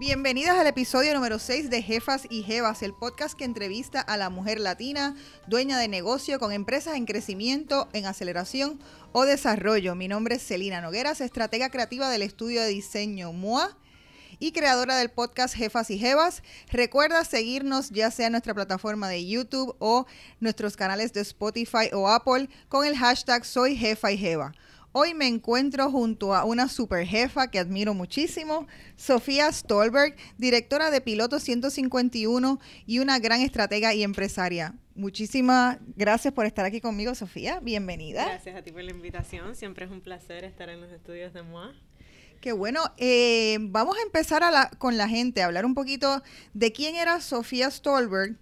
[0.00, 4.30] Bienvenidas al episodio número 6 de Jefas y Jevas, el podcast que entrevista a la
[4.30, 5.14] mujer latina,
[5.46, 8.80] dueña de negocio con empresas en crecimiento, en aceleración
[9.12, 9.94] o desarrollo.
[9.94, 13.76] Mi nombre es Celina Nogueras, estratega creativa del estudio de diseño MOA
[14.38, 16.42] y creadora del podcast Jefas y Jevas.
[16.70, 20.06] Recuerda seguirnos ya sea en nuestra plataforma de YouTube o
[20.40, 24.54] nuestros canales de Spotify o Apple con el hashtag Soy Jefa y Jeva.
[24.92, 31.00] Hoy me encuentro junto a una super jefa que admiro muchísimo, Sofía Stolberg, directora de
[31.00, 34.74] Piloto 151 y una gran estratega y empresaria.
[34.96, 37.60] Muchísimas gracias por estar aquí conmigo, Sofía.
[37.60, 38.24] Bienvenida.
[38.24, 39.54] Gracias a ti por la invitación.
[39.54, 41.72] Siempre es un placer estar en los estudios de MOA.
[42.40, 42.80] Qué bueno.
[42.96, 44.42] Eh, vamos a empezar
[44.78, 46.20] con la gente, a hablar un poquito
[46.52, 48.36] de quién era Sofía Stolberg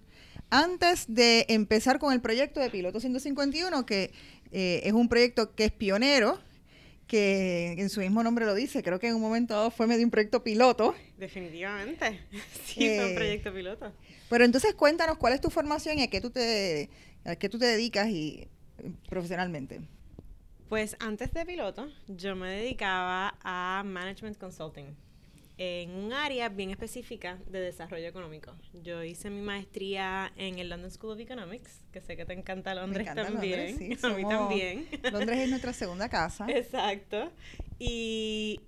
[0.51, 4.12] antes de empezar con el proyecto de Piloto 151, que
[4.52, 6.39] eh, es un proyecto que es pionero,
[7.06, 10.05] que en su mismo nombre lo dice, creo que en un momento dado fue medio
[10.05, 10.95] un proyecto piloto.
[11.17, 12.20] Definitivamente,
[12.64, 13.92] sí, fue un eh, proyecto piloto.
[14.28, 16.91] Pero entonces cuéntanos cuál es tu formación y a qué tú te,
[17.25, 18.48] a qué tú te dedicas y,
[19.08, 19.80] profesionalmente.
[20.69, 25.08] Pues antes de piloto, yo me dedicaba a Management Consulting
[25.59, 28.55] en un área bien específica de desarrollo económico.
[28.84, 32.75] Yo hice mi maestría en el London School of Economics, que sé que te encanta
[32.75, 33.98] Londres también.
[34.03, 34.89] a mí también.
[35.11, 36.47] Londres es nuestra segunda casa.
[36.48, 37.33] Exacto.
[37.81, 38.61] Y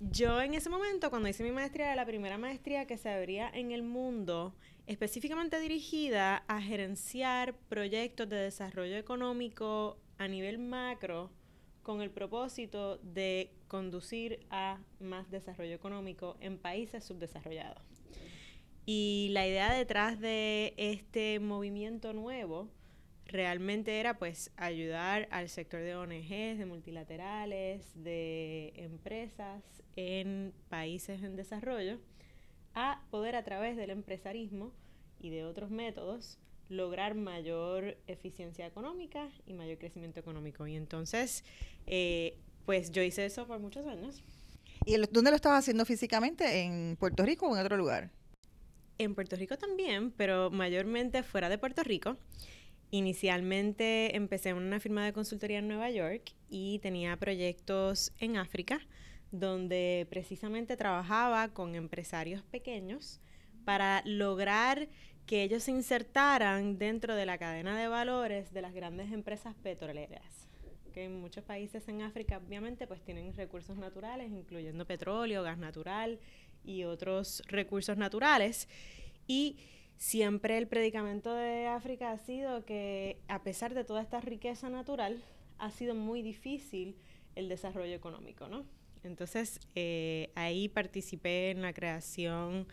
[0.00, 3.50] yo en ese momento, cuando hice mi maestría, era la primera maestría que se abría
[3.50, 4.54] en el mundo,
[4.86, 11.30] específicamente dirigida a gerenciar proyectos de desarrollo económico a nivel macro
[11.86, 17.84] con el propósito de conducir a más desarrollo económico en países subdesarrollados.
[18.86, 22.68] Y la idea detrás de este movimiento nuevo
[23.26, 29.62] realmente era pues ayudar al sector de ONGs, de multilaterales, de empresas
[29.94, 32.00] en países en desarrollo
[32.74, 34.72] a poder a través del empresarismo
[35.20, 40.66] y de otros métodos lograr mayor eficiencia económica y mayor crecimiento económico.
[40.66, 41.44] Y entonces,
[41.86, 44.22] eh, pues yo hice eso por muchos años.
[44.84, 46.62] ¿Y dónde lo estabas haciendo físicamente?
[46.62, 48.10] ¿En Puerto Rico o en otro lugar?
[48.98, 52.16] En Puerto Rico también, pero mayormente fuera de Puerto Rico.
[52.90, 58.80] Inicialmente empecé en una firma de consultoría en Nueva York y tenía proyectos en África,
[59.32, 63.20] donde precisamente trabajaba con empresarios pequeños
[63.64, 64.88] para lograr
[65.26, 70.48] que ellos se insertaran dentro de la cadena de valores de las grandes empresas petroleras.
[70.92, 76.20] Que en muchos países en África, obviamente, pues tienen recursos naturales, incluyendo petróleo, gas natural
[76.64, 78.68] y otros recursos naturales.
[79.26, 79.58] Y
[79.96, 85.22] siempre el predicamento de África ha sido que, a pesar de toda esta riqueza natural,
[85.58, 86.96] ha sido muy difícil
[87.34, 88.64] el desarrollo económico, ¿no?
[89.02, 92.66] Entonces, eh, ahí participé en la creación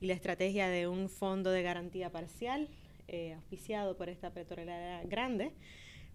[0.00, 2.68] y la estrategia de un fondo de garantía parcial
[3.08, 5.52] eh, auspiciado por esta petrolera grande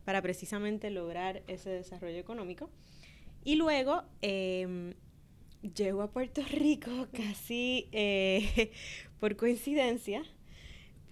[0.05, 2.69] para precisamente lograr ese desarrollo económico.
[3.43, 4.93] Y luego eh,
[5.75, 8.71] llego a Puerto Rico casi eh,
[9.19, 10.23] por coincidencia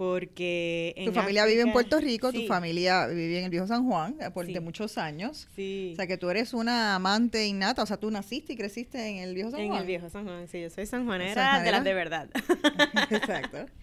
[0.01, 4.15] porque tu familia vive en Puerto Rico, tu familia vive en el viejo San Juan
[4.19, 5.47] eh, por de muchos años.
[5.55, 5.91] Sí.
[5.93, 9.17] O sea que tú eres una amante innata, o sea, tú naciste y creciste en
[9.17, 9.75] el viejo San Juan.
[9.75, 12.29] En el viejo San Juan, sí, yo soy sanjuanera, de las de verdad.
[13.11, 13.67] Exacto.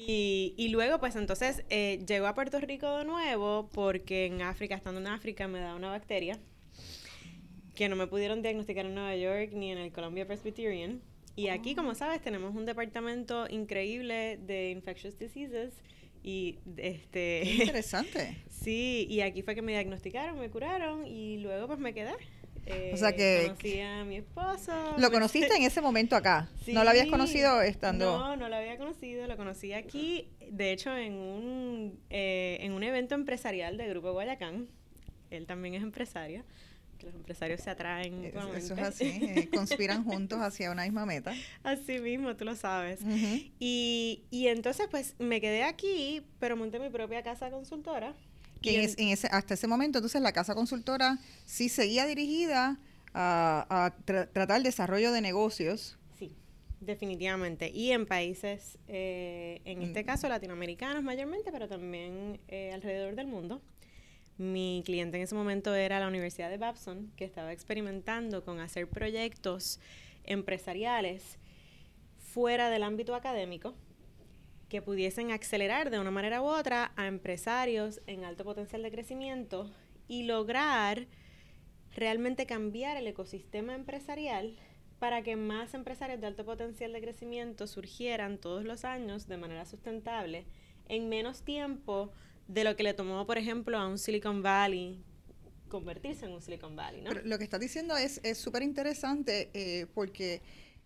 [0.00, 4.76] Y, y, luego, pues entonces, eh, llego a Puerto Rico de nuevo porque en África,
[4.76, 6.38] estando en África, me da una bacteria
[7.74, 11.02] que no me pudieron diagnosticar en Nueva York ni en el Columbia Presbyterian.
[11.38, 15.72] Y aquí, como sabes, tenemos un departamento increíble de infectious diseases
[16.24, 18.42] y este interesante.
[18.50, 22.14] sí, y aquí fue que me diagnosticaron, me curaron y luego pues me quedé.
[22.92, 24.72] o sea que conocí a mi esposo.
[24.98, 26.50] ¿Lo conociste en ese momento acá?
[26.66, 28.18] ¿No lo habías conocido estando?
[28.18, 32.82] No, no lo había conocido, lo conocí aquí, de hecho en un eh, en un
[32.82, 34.66] evento empresarial de Grupo Guayacán.
[35.30, 36.42] Él también es empresario
[36.98, 38.24] que los empresarios se atraen.
[38.24, 41.32] Eso, eso es así, eh, conspiran juntos hacia una misma meta.
[41.62, 43.00] Así mismo, tú lo sabes.
[43.58, 48.14] y, y, entonces, pues, me quedé aquí, pero monté mi propia casa consultora.
[48.60, 52.78] Que en, ese, hasta ese momento, entonces, la casa consultora sí seguía dirigida
[53.14, 55.96] a, a tratar el desarrollo de negocios.
[56.18, 56.34] Sí,
[56.80, 57.70] definitivamente.
[57.70, 60.06] Y en países, eh, en este mm.
[60.06, 63.62] caso, latinoamericanos mayormente, pero también eh, alrededor del mundo.
[64.38, 68.88] Mi cliente en ese momento era la Universidad de Babson, que estaba experimentando con hacer
[68.88, 69.80] proyectos
[70.22, 71.38] empresariales
[72.18, 73.74] fuera del ámbito académico
[74.68, 79.68] que pudiesen acelerar de una manera u otra a empresarios en alto potencial de crecimiento
[80.06, 81.08] y lograr
[81.96, 84.56] realmente cambiar el ecosistema empresarial
[85.00, 89.64] para que más empresarios de alto potencial de crecimiento surgieran todos los años de manera
[89.64, 90.44] sustentable
[90.88, 92.12] en menos tiempo
[92.48, 95.04] de lo que le tomó, por ejemplo, a un Silicon Valley
[95.68, 97.10] convertirse en un Silicon Valley, ¿no?
[97.12, 100.40] lo que estás diciendo es súper interesante eh, porque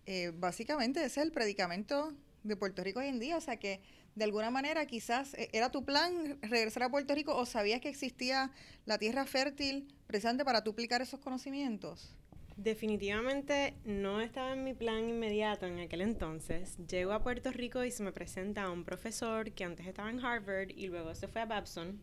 [0.05, 2.13] eh, básicamente ese es el predicamento
[2.43, 3.79] de Puerto Rico hoy en día, o sea que
[4.15, 7.89] de alguna manera quizás eh, era tu plan regresar a Puerto Rico o sabías que
[7.89, 8.51] existía
[8.85, 12.15] la tierra fértil precisamente para duplicar esos conocimientos.
[12.55, 16.77] Definitivamente no estaba en mi plan inmediato en aquel entonces.
[16.87, 20.69] Llego a Puerto Rico y se me presenta un profesor que antes estaba en Harvard
[20.69, 21.99] y luego se fue a Babson,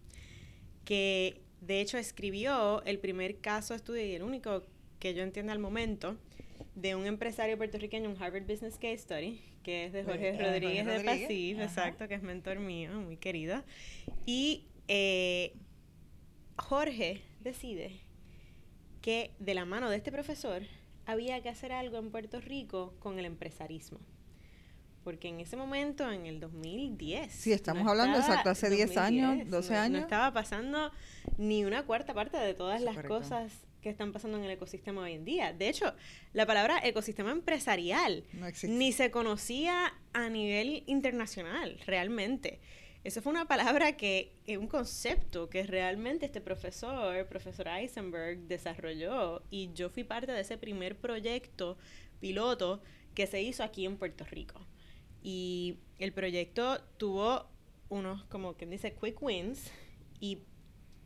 [0.85, 4.65] que de hecho escribió el primer caso estudio y el único
[4.99, 6.17] que yo entiendo al momento
[6.75, 11.01] de un empresario puertorriqueño, un Harvard Business Case Study, que es de Jorge Rodríguez, de
[11.01, 13.63] Pasif, exacto, que es mentor mío, muy querido.
[14.27, 15.55] Y eh,
[16.57, 18.01] Jorge decide
[19.01, 20.63] que de la mano de este profesor
[21.07, 23.99] había que hacer algo en Puerto Rico con el empresarismo.
[25.05, 27.33] Porque en ese momento, en el 2010.
[27.33, 29.93] Sí, estamos hablando exacto, hace 10 años, 12 años.
[29.93, 30.93] No estaba pasando
[31.39, 33.51] ni una cuarta parte de todas las cosas
[33.81, 35.55] que están pasando en el ecosistema hoy en día.
[35.55, 35.95] De hecho,
[36.35, 38.25] la palabra ecosistema empresarial
[38.63, 42.61] ni se conocía a nivel internacional, realmente.
[43.03, 49.73] Eso fue una palabra que, un concepto que realmente este profesor, profesor Eisenberg, desarrolló y
[49.73, 51.79] yo fui parte de ese primer proyecto
[52.21, 52.83] piloto
[53.15, 54.61] que se hizo aquí en Puerto Rico.
[55.23, 57.49] Y el proyecto tuvo
[57.89, 59.71] unos, como quien dice, quick wins
[60.21, 60.43] y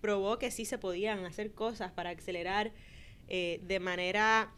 [0.00, 2.72] probó que sí se podían hacer cosas para acelerar
[3.28, 4.52] eh, de manera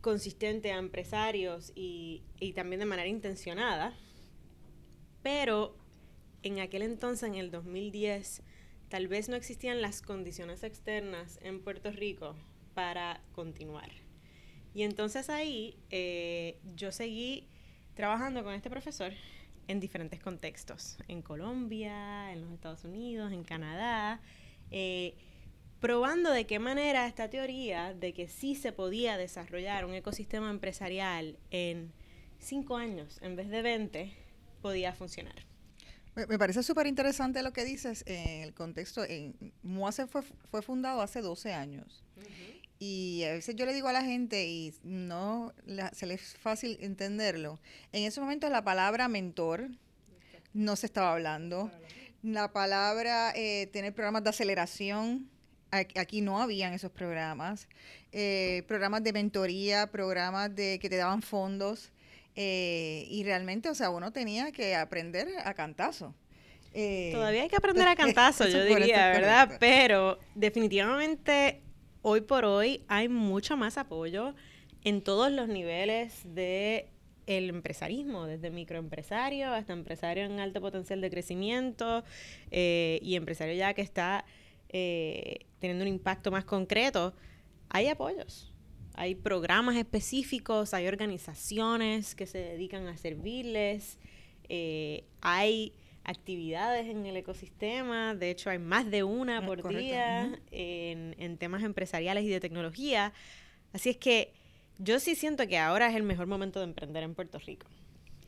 [0.00, 3.96] consistente a empresarios y, y también de manera intencionada.
[5.22, 5.81] Pero
[6.42, 8.42] en aquel entonces, en el 2010,
[8.88, 12.34] tal vez no existían las condiciones externas en Puerto Rico
[12.74, 13.90] para continuar.
[14.74, 17.48] Y entonces ahí eh, yo seguí
[17.94, 19.12] trabajando con este profesor
[19.68, 24.20] en diferentes contextos, en Colombia, en los Estados Unidos, en Canadá,
[24.70, 25.14] eh,
[25.80, 31.38] probando de qué manera esta teoría de que sí se podía desarrollar un ecosistema empresarial
[31.50, 31.92] en
[32.38, 34.12] cinco años en vez de 20
[34.60, 35.51] podía funcionar.
[36.14, 39.04] Me, parece súper interesante lo que dices en el contexto.
[39.04, 42.04] En, Moase fue, fue fundado hace 12 años.
[42.78, 45.54] Y a veces yo le digo a la gente, y no
[45.92, 47.60] se les es fácil entenderlo,
[47.92, 49.68] en ese momento la palabra mentor
[50.52, 51.70] no se estaba hablando.
[52.22, 55.30] La palabra eh, tener programas de aceleración,
[55.70, 57.68] aquí no habían esos programas.
[58.10, 61.92] Eh, programas de mentoría, programas de que te daban fondos.
[62.34, 66.14] Eh, y realmente, o sea, uno tenía que aprender a cantazo.
[66.72, 69.56] Eh, Todavía hay que aprender a cantazo, yo diría, ¿verdad?
[69.60, 71.60] Pero definitivamente
[72.00, 74.34] hoy por hoy hay mucho más apoyo
[74.84, 76.88] en todos los niveles de
[77.26, 82.02] el empresarismo, desde microempresario hasta empresario en alto potencial de crecimiento
[82.50, 84.24] eh, y empresario ya que está
[84.70, 87.12] teniendo un impacto más concreto,
[87.68, 88.51] hay apoyos.
[88.94, 93.98] Hay programas específicos, hay organizaciones que se dedican a servirles,
[94.48, 95.72] eh, hay
[96.04, 101.38] actividades en el ecosistema, de hecho hay más de una ah, por día en, en
[101.38, 103.12] temas empresariales y de tecnología.
[103.72, 104.32] Así es que
[104.78, 107.66] yo sí siento que ahora es el mejor momento de emprender en Puerto Rico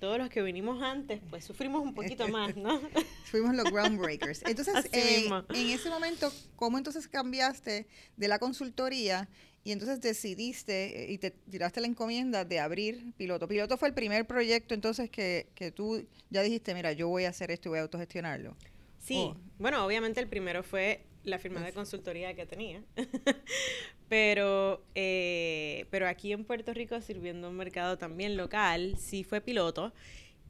[0.04, 2.78] todos los que vinimos antes, pues sufrimos un poquito más, ¿no?
[3.24, 4.42] Fuimos los groundbreakers.
[4.44, 9.30] Entonces, eh, en ese momento, ¿cómo entonces cambiaste de la consultoría
[9.64, 13.48] y entonces decidiste eh, y te tiraste la encomienda de abrir Piloto.
[13.48, 17.30] Piloto fue el primer proyecto entonces que, que tú ya dijiste, mira, yo voy a
[17.30, 18.54] hacer esto y voy a autogestionarlo.
[18.98, 19.36] Sí, oh.
[19.58, 22.82] bueno, obviamente el primero fue la firma de consultoría que tenía,
[24.10, 29.94] pero, eh, pero aquí en Puerto Rico, sirviendo un mercado también local, sí fue piloto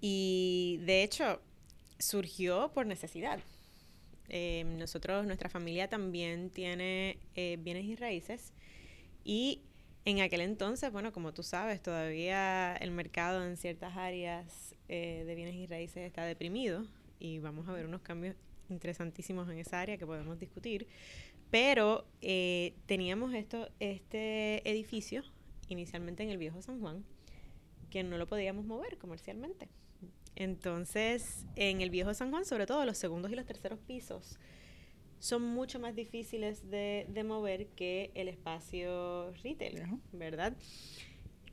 [0.01, 1.41] y de hecho
[2.01, 3.39] surgió por necesidad.
[4.29, 8.54] Eh, nosotros, nuestra familia también tiene bienes y raíces
[9.25, 9.63] y
[10.05, 15.35] en aquel entonces, bueno, como tú sabes, todavía el mercado en ciertas áreas eh, de
[15.35, 16.87] bienes y raíces está deprimido
[17.19, 18.37] y vamos a ver unos cambios
[18.69, 20.87] interesantísimos en esa área que podemos discutir.
[21.51, 25.23] Pero eh, teníamos esto, este edificio
[25.69, 27.05] inicialmente en el viejo San Juan
[27.91, 29.69] que no lo podíamos mover comercialmente.
[30.37, 34.39] Entonces, en el viejo San Juan, sobre todo los segundos y los terceros pisos,
[35.25, 40.55] son mucho más difíciles de, mover que el espacio retail, ¿verdad?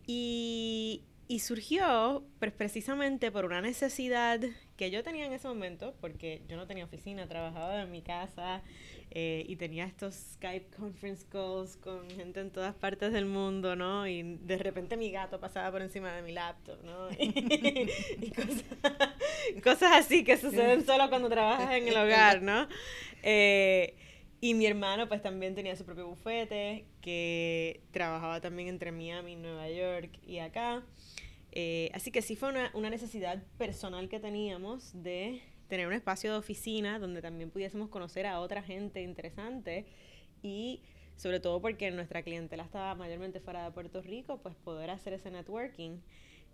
[0.05, 1.03] Y,
[1.39, 4.41] surgió pues, precisamente por una necesidad
[4.81, 8.63] que yo tenía en ese momento, porque yo no tenía oficina, trabajaba en mi casa
[9.11, 14.07] eh, y tenía estos Skype conference calls con gente en todas partes del mundo, ¿no?
[14.07, 17.09] Y de repente mi gato pasaba por encima de mi laptop, ¿no?
[17.19, 18.31] y,
[19.61, 22.67] cosas, así que suceden solo cuando trabajas en el hogar, ¿no?
[23.21, 23.93] Eh,
[24.39, 29.69] y mi hermano pues también tenía su propio bufete, que trabajaba también entre Miami, Nueva
[29.69, 30.81] York y acá.
[31.51, 36.31] Eh, así que sí fue una, una, necesidad personal que teníamos de tener un espacio
[36.31, 39.85] de oficina donde también pudiésemos conocer a otra gente interesante
[40.41, 40.81] y
[41.21, 45.29] sobre todo porque nuestra clientela estaba mayormente fuera de Puerto Rico, pues poder hacer ese
[45.29, 45.99] networking.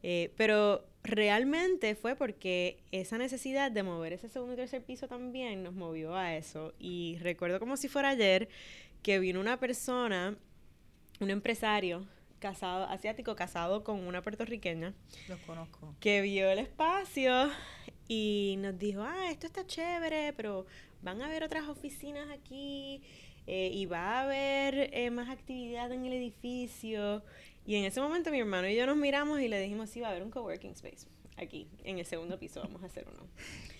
[0.04, 5.64] Eh, pero realmente fue porque esa necesidad de mover ese segundo y tercer piso también
[5.64, 6.74] nos movió a eso.
[6.80, 8.50] Y recuerdo como si fuera ayer
[9.02, 10.38] que vino una persona,
[11.20, 12.06] un empresario
[12.40, 14.94] casado, asiático casado con una puertorriqueña.
[15.28, 15.96] Los conozco.
[16.00, 17.50] Que vio el espacio
[18.08, 20.66] y nos dijo, ah, esto está chévere, pero
[21.02, 23.02] van a haber otras oficinas aquí
[23.46, 27.24] eh, y va a haber eh, más actividad en el edificio.
[27.66, 30.08] Y en ese momento mi hermano y yo nos miramos y le dijimos, sí, va
[30.08, 33.28] a haber un coworking space aquí, en el segundo piso, vamos a hacer uno.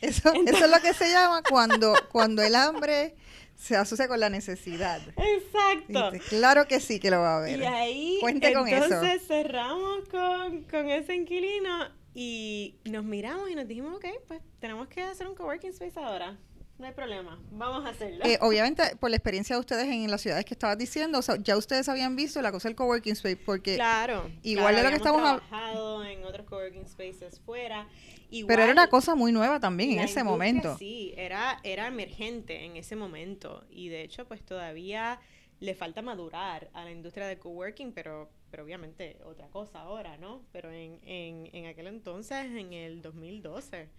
[0.02, 3.16] Eso, eso es lo que se llama cuando, cuando el hambre
[3.56, 5.02] se asocia con la necesidad.
[5.18, 6.12] Exacto.
[6.30, 7.60] claro que sí que lo va a haber.
[7.60, 14.06] Y ahí, entonces cerramos con, con ese inquilino y nos miramos y nos dijimos, ok,
[14.28, 16.38] pues tenemos que hacer un coworking space ahora.
[16.80, 18.24] No hay problema, vamos a hacerlo.
[18.24, 21.90] Eh, obviamente, por la experiencia de ustedes en las ciudades que estabas diciendo, ya ustedes
[21.90, 26.06] habían visto la cosa del coworking space, porque claro, igual de lo que estamos trabajado
[26.06, 27.88] en otros coworking spaces fuera.
[28.30, 30.78] Pero era una cosa muy nueva también en ese momento.
[30.78, 33.66] Sí, era, era emergente en ese momento.
[33.72, 35.20] Y de hecho, pues todavía
[35.60, 40.44] le falta madurar a la industria de coworking, pero, pero obviamente otra cosa ahora, ¿no?
[40.52, 43.90] Pero en, en, en aquel entonces, en el 2012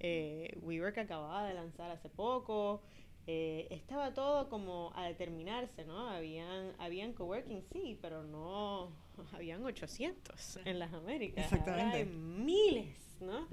[0.00, 2.82] eh, WeWork acababa de lanzar hace poco,
[3.26, 6.08] eh, estaba todo como a determinarse, ¿no?
[6.08, 8.90] Habían, habían coworking, sí, pero no,
[9.32, 11.44] habían 800 en las Américas.
[11.44, 11.98] Exactamente.
[11.98, 13.46] hay miles, ¿no?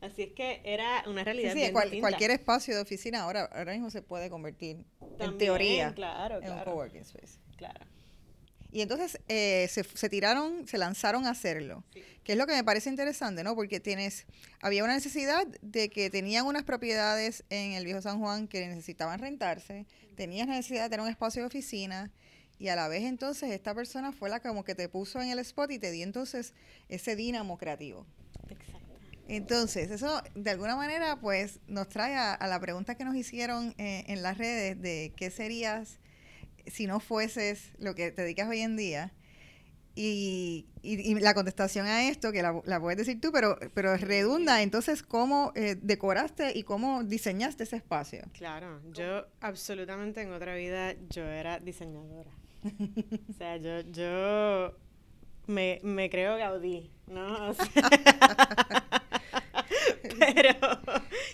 [0.00, 1.54] Así es que era una realidad.
[1.54, 4.84] Sí, sí cualquier espacio de oficina ahora, ahora mismo se puede convertir,
[5.20, 7.38] en teoría, claro, en un coworking space.
[7.56, 7.91] Claro.
[8.72, 11.84] Y entonces eh, se, se, tiraron, se lanzaron a hacerlo,
[12.24, 13.54] que es lo que me parece interesante, ¿no?
[13.54, 14.24] Porque tienes,
[14.62, 19.20] había una necesidad de que tenían unas propiedades en el viejo San Juan que necesitaban
[19.20, 19.86] rentarse,
[20.16, 22.10] tenías necesidad de tener un espacio de oficina
[22.58, 25.38] y a la vez entonces esta persona fue la como que te puso en el
[25.40, 26.54] spot y te dio entonces
[26.88, 28.06] ese dínamo creativo.
[28.48, 28.78] Exacto.
[29.28, 34.04] Entonces, eso de alguna manera pues nos trae a, la pregunta que nos hicieron eh,
[34.08, 35.98] en las redes de qué serías
[36.66, 39.12] si no fueses lo que te dedicas hoy en día.
[39.94, 44.62] Y, y, la contestación a esto, que la, la, puedes decir tú, pero, pero redunda,
[44.62, 48.22] entonces, ¿cómo eh, decoraste y cómo diseñaste ese espacio?
[48.32, 52.30] Claro, yo absolutamente en otra vida yo era diseñadora.
[52.64, 54.78] o sea, yo, yo
[55.46, 57.54] me, me creo Gaudí, ¿no?
[60.18, 60.58] Pero,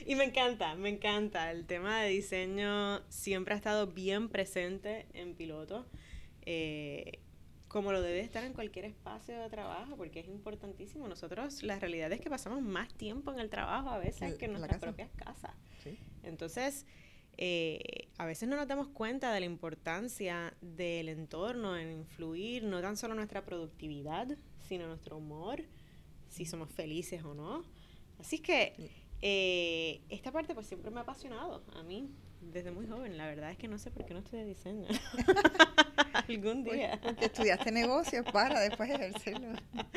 [0.06, 1.50] y me encanta, me encanta.
[1.50, 5.86] El tema de diseño siempre ha estado bien presente en piloto.
[6.42, 7.20] Eh,
[7.68, 11.06] como lo debe estar en cualquier espacio de trabajo, porque es importantísimo.
[11.06, 14.52] Nosotros, la realidad es que pasamos más tiempo en el trabajo a veces que en
[14.54, 15.52] nuestras propias casas.
[16.22, 16.86] Entonces,
[17.36, 22.80] eh, a veces no nos damos cuenta de la importancia del entorno en influir no
[22.80, 24.28] tan solo nuestra productividad,
[24.66, 25.62] sino nuestro humor,
[26.28, 27.64] si somos felices o no.
[28.18, 28.74] Así que
[29.22, 32.10] eh, esta parte pues siempre me ha apasionado a mí
[32.40, 33.16] desde muy joven.
[33.16, 34.86] La verdad es que no sé por qué no estudié diseño.
[36.28, 36.98] Algún día.
[37.02, 39.52] Porque estudiaste negocios para después ejercerlo.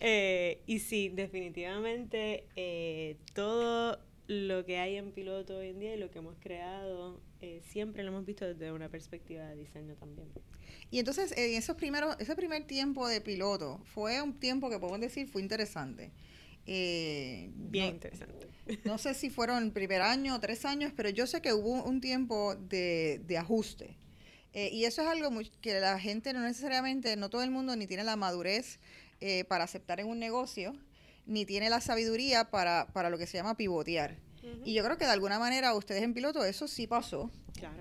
[0.00, 5.98] Eh, y sí, definitivamente eh, todo lo que hay en piloto hoy en día y
[5.98, 7.20] lo que hemos creado
[7.62, 10.28] siempre lo hemos visto desde una perspectiva de diseño también.
[10.92, 15.00] Y entonces, en esos primeros, ese primer tiempo de piloto fue un tiempo que podemos
[15.00, 16.12] decir fue interesante.
[16.70, 18.46] Eh, Bien interesante.
[18.84, 21.82] No sé si fueron el primer año o tres años, pero yo sé que hubo
[21.82, 23.96] un tiempo de, ajuste.
[24.52, 25.30] Eh, y eso es algo
[25.62, 28.80] que la gente no necesariamente, no todo el mundo ni tiene la madurez
[29.20, 30.74] eh, para aceptar en un negocio,
[31.24, 34.18] ni tiene la sabiduría para, lo que se llama pivotear.
[34.64, 37.30] Y yo creo que de alguna manera ustedes en piloto eso sí pasó.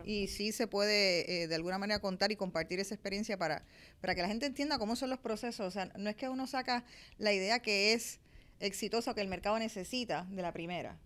[0.05, 3.63] Y sí se puede de alguna manera contar y compartir esa experiencia para,
[4.01, 5.67] para que la gente entienda cómo son los procesos.
[5.67, 6.83] O sea, no es que uno saca
[7.19, 8.19] la idea que es
[8.59, 10.97] exitoso que el mercado necesita de la primera.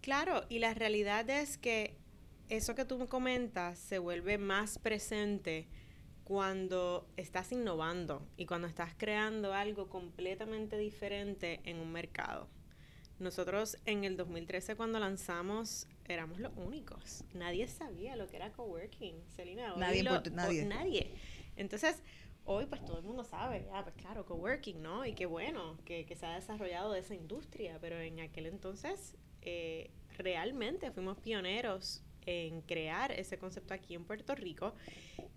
[0.00, 1.96] Claro, y la realidad es que
[2.48, 5.68] eso que tú comentas se vuelve más presente
[6.24, 12.48] cuando estás innovando y cuando estás creando algo completamente diferente en un mercado.
[13.18, 17.24] Nosotros en el 2013 cuando lanzamos éramos los únicos.
[17.34, 19.74] Nadie sabía lo que era coworking, Celina.
[19.76, 20.64] Nadie, nadie.
[20.64, 21.14] nadie.
[21.56, 22.02] Entonces,
[22.44, 25.06] hoy pues todo el mundo sabe, ah, pues claro, coworking, ¿no?
[25.06, 29.90] Y qué bueno que, que se ha desarrollado esa industria, pero en aquel entonces eh,
[30.18, 34.74] realmente fuimos pioneros en crear ese concepto aquí en Puerto Rico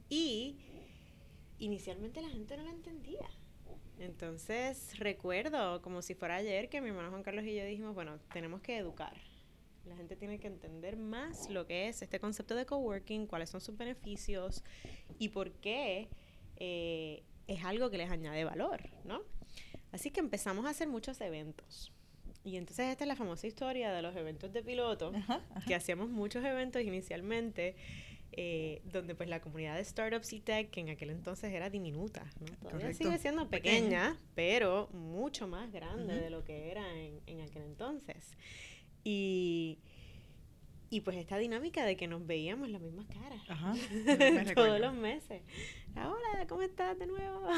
[0.09, 0.57] y
[1.57, 3.27] inicialmente la gente no lo entendía.
[3.97, 8.19] Entonces recuerdo como si fuera ayer que mi hermano Juan Carlos y yo dijimos, bueno,
[8.33, 9.15] tenemos que educar.
[9.85, 13.61] La gente tiene que entender más lo que es este concepto de coworking, cuáles son
[13.61, 14.63] sus beneficios
[15.19, 16.09] y por qué
[16.57, 19.21] eh, es algo que les añade valor, ¿no?
[19.91, 21.91] Así que empezamos a hacer muchos eventos.
[22.43, 25.11] Y entonces esta es la famosa historia de los eventos de piloto,
[25.67, 27.75] que hacíamos muchos eventos inicialmente,
[28.31, 32.23] eh, donde pues la comunidad de startups y tech, que en aquel entonces era diminuta,
[32.39, 32.69] ¿no?
[32.69, 37.63] todavía sigue siendo pequeña, pero mucho más grande de lo que era en, en aquel
[37.63, 38.35] entonces.
[39.03, 39.79] Y,
[40.89, 43.41] y pues esta dinámica de que nos veíamos las mismas caras
[44.55, 45.41] todos los meses.
[45.95, 47.47] Hola, ¿cómo estás de nuevo?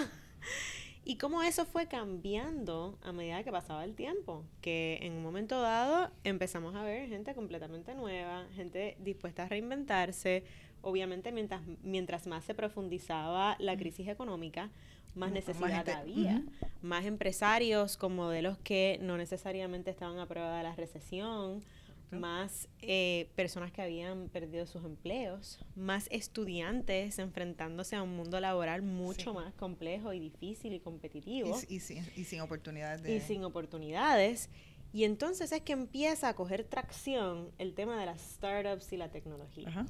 [1.09, 5.61] Y cómo eso fue cambiando a medida que pasaba el tiempo, que en un momento
[5.61, 10.43] dado empezamos a ver gente completamente nueva, gente dispuesta a reinventarse,
[10.81, 14.69] obviamente mientras, mientras más se profundizaba la crisis económica,
[15.15, 16.43] más necesidad había,
[16.81, 21.63] más empresarios con modelos que no necesariamente estaban a prueba de la recesión,
[22.11, 28.81] más eh, personas que habían perdido sus empleos, más estudiantes enfrentándose a un mundo laboral
[28.81, 31.59] mucho más complejo y difícil y competitivo.
[31.67, 33.09] Y, sin, oportunidades.
[33.09, 34.49] Y sin oportunidades.
[34.93, 39.11] Y entonces es que empieza a coger tracción el tema de las startups y la
[39.11, 39.85] tecnología.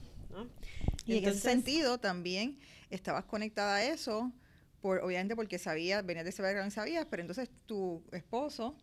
[1.05, 2.59] Y, en ese sentido también
[2.89, 4.31] estabas conectada a eso,
[4.81, 8.75] por, obviamente porque sabías, venías de ese background y sabías, pero entonces tu esposo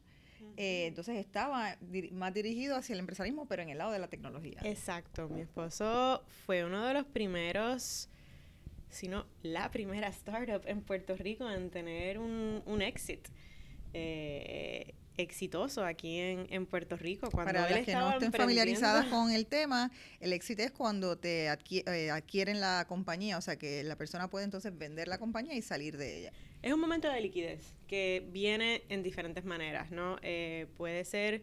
[0.57, 1.77] eh, entonces estaba
[2.13, 4.61] más dirigido hacia el empresarismo, pero en el lado de la tecnología.
[4.63, 5.29] Exacto.
[5.29, 8.09] Mi esposo fue uno de los primeros,
[8.91, 13.29] si no la primera startup en Puerto Rico en tener un, un exit.
[13.93, 17.31] Eh, exitoso aquí en, en, Puerto Rico.
[17.31, 21.47] Cuando Para las que no estén familiarizadas con el tema, el éxito es cuando te
[21.47, 25.63] eh, adquieren la compañía, o sea que la persona puede entonces vender la compañía y
[25.63, 26.33] salir de ella.
[26.63, 30.17] Es un momento de liquidez que viene en diferentes maneras, ¿no?
[30.23, 31.43] Eh, puede ser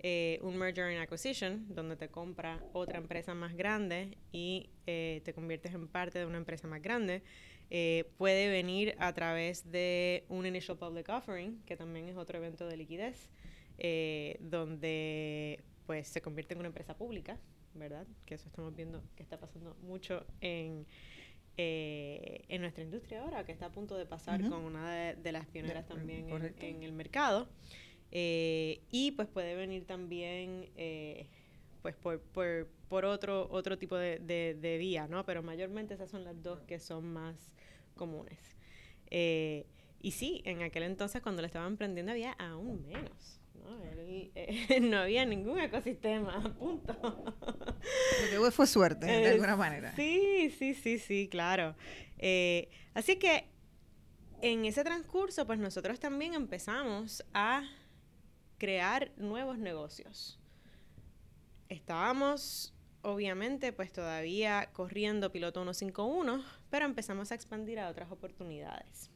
[0.00, 5.74] eh, un merger and acquisition, donde te compra otra empresa más grande y te conviertes
[5.74, 7.22] en parte de una empresa más grande.
[7.70, 12.66] Eh, puede venir a través de un Initial Public Offering, que también es otro evento
[12.66, 13.28] de liquidez,
[13.78, 17.38] eh, donde pues se convierte en una empresa pública,
[17.74, 18.06] ¿verdad?
[18.24, 20.86] Que eso estamos viendo que está pasando mucho en,
[21.56, 25.46] eh, en nuestra industria ahora, que está a punto de pasar con una de, las
[25.46, 26.28] pioneras también
[26.60, 27.48] en, el mercado.
[28.10, 30.70] y pues puede venir también
[31.82, 35.24] pues por, por, por, otro, otro tipo de, de, de, vía, ¿no?
[35.24, 37.52] Pero mayormente esas son las dos que son más
[37.94, 38.38] comunes.
[39.10, 39.66] Eh,
[40.00, 43.40] y sí, en aquel entonces cuando lo estaba emprendiendo había aún menos.
[43.54, 43.82] ¿no?
[43.82, 46.94] Eh, no había ningún ecosistema, punto.
[48.34, 49.94] Lo que fue suerte, de alguna manera.
[49.96, 51.74] Sí, sí, sí, sí, claro.
[52.18, 53.48] Eh, así que
[54.42, 57.64] en ese transcurso, pues nosotros también empezamos a
[58.58, 60.38] crear nuevos negocios.
[61.68, 62.75] Estábamos
[63.06, 69.10] obviamente, pues todavía corriendo piloto 151, pero empezamos a expandir a otras oportunidades.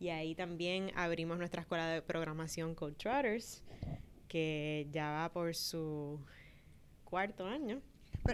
[0.00, 3.62] Y ahí también abrimos nuestra escuela de programación Code Trotters,
[4.26, 6.18] que ya va por su
[7.04, 7.80] cuarto año.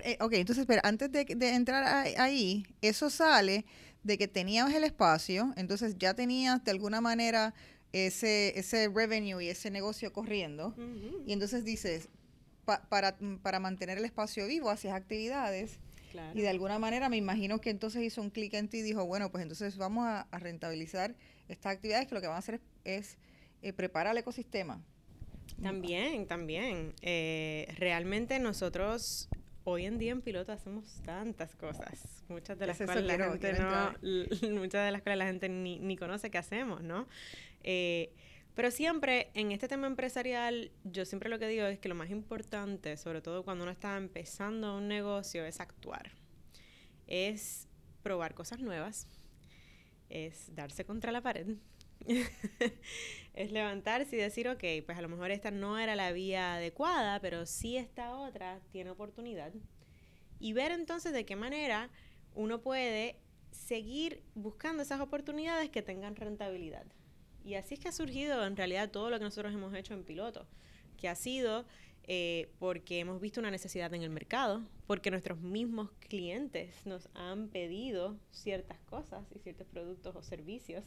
[0.03, 1.85] Eh, ok, entonces, pero antes de, entrar
[2.18, 3.66] ahí, eso sale
[4.03, 7.53] de que teníamos el espacio, entonces ya tenías de alguna manera
[7.92, 10.74] ese, ese revenue y ese negocio corriendo,
[11.27, 12.09] y entonces dices,
[12.88, 15.81] para, para mantener el espacio vivo, haces actividades.
[16.35, 19.07] Y de alguna manera me imagino que entonces hizo un clic en ti y dijo,
[19.07, 21.14] bueno, pues entonces vamos a, rentabilizar
[21.48, 23.18] estas actividades que lo que van a hacer es,
[23.62, 24.83] eh, preparar el ecosistema.
[25.62, 26.94] También, también.
[27.02, 29.28] Eh, realmente nosotros
[29.64, 33.94] hoy en día en piloto hacemos tantas cosas, muchas de las cuales la gente no,
[34.61, 37.07] muchas de las cuales la gente ni, ni conoce que hacemos, ¿no?
[37.64, 38.12] Eh,
[38.59, 42.11] pero siempre en este tema empresarial, yo siempre lo que digo es que lo más
[42.11, 46.11] importante, sobre todo cuando uno está empezando un negocio, es actuar.
[47.07, 47.68] Es
[48.03, 49.07] probar cosas nuevas,
[50.09, 51.55] es darse contra la pared,
[53.35, 57.21] es levantarse y decir, ok, pues a lo mejor esta no era la vía adecuada,
[57.21, 59.53] pero sí esta otra tiene oportunidad.
[60.40, 61.90] Y ver entonces de qué manera
[62.35, 63.21] uno puede
[63.53, 66.88] seguir buscando esas oportunidades que tengan rentabilidad.
[67.44, 70.05] Y así es que ha surgido en realidad todo lo que nosotros hemos hecho en
[70.05, 70.46] piloto.
[70.96, 71.64] que ha sido
[72.11, 77.48] eh, porque hemos visto una necesidad en el mercado, porque nuestros mismos clientes nos han
[77.48, 80.85] pedido ciertas cosas y ciertos productos o servicios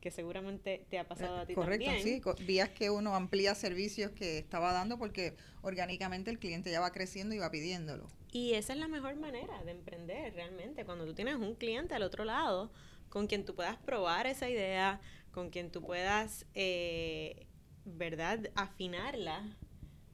[0.00, 2.22] que seguramente te ha pasado a ti Correcto, también.
[2.22, 6.92] sí, vías que uno amplía servicios que estaba dando porque orgánicamente el cliente ya va
[6.92, 8.06] creciendo y va pidiéndolo.
[8.30, 12.02] Y esa es la mejor manera de emprender realmente, cuando tú tienes un cliente al
[12.02, 12.70] otro lado
[13.08, 15.00] con quien tú puedas probar esa idea,
[15.32, 17.46] con quien tú puedas, eh,
[17.84, 19.56] ¿verdad?, afinarla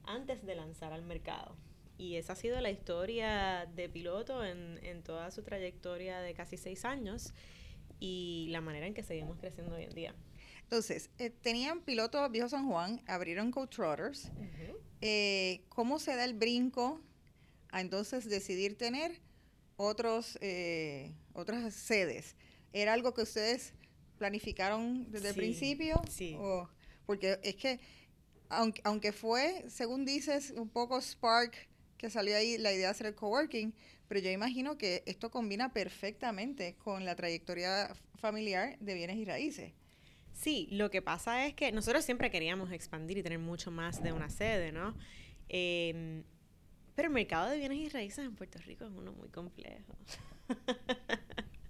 [0.03, 1.55] antes de lanzar al mercado.
[1.97, 6.57] Y esa ha sido la historia de Piloto en, en toda su trayectoria de casi
[6.57, 7.33] seis años
[7.99, 10.15] y la manera en que seguimos creciendo hoy en día.
[10.63, 14.31] Entonces, eh, tenían Piloto Viejo San Juan, abrieron Coach Trotters.
[15.01, 16.99] Eh, ¿Cómo se da el brinco
[17.69, 19.21] a entonces decidir tener
[19.77, 22.35] otros, eh, otras sedes?
[22.73, 23.73] ¿Era algo que ustedes
[24.17, 26.01] planificaron desde el principio?
[26.09, 26.37] Sí.
[27.05, 27.79] porque es que,
[28.49, 33.07] aunque, aunque fue, según dices, un poco Spark que salió ahí la idea de hacer
[33.07, 33.73] el coworking,
[34.07, 39.73] pero yo imagino que esto combina perfectamente con la trayectoria familiar de bienes y raíces.
[40.33, 44.11] Sí, lo que pasa es que nosotros siempre queríamos expandir y tener mucho más de
[44.11, 44.95] una sede, ¿no?
[45.47, 46.23] Em,
[46.95, 49.97] pero el mercado de bienes y raíces en Puerto Rico es uno muy complejo.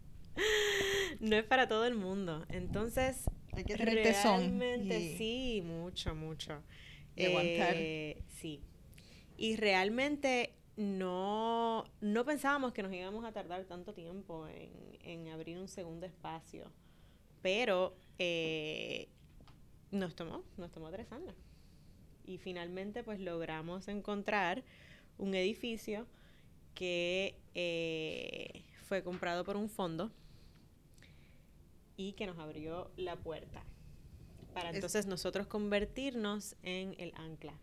[1.19, 2.45] no es para todo el mundo.
[2.49, 6.62] Entonces, hay que tener realmente sí, mucho, mucho.
[7.17, 7.73] Aguantar.
[7.75, 8.62] Eh, sí.
[9.38, 14.71] Y realmente no, no pensábamos que nos íbamos a tardar tanto tiempo en,
[15.04, 16.71] en abrir un segundo espacio,
[17.41, 19.08] pero eh,
[19.91, 21.36] nos tomó, nos tomó tres años.
[22.25, 24.63] Y finalmente pues logramos encontrar
[25.17, 26.08] un edificio
[26.73, 30.12] que eh, fue comprado por un fondo
[31.97, 33.63] y que nos abrió la puerta
[34.53, 37.60] para entonces nosotros convertirnos en el ancla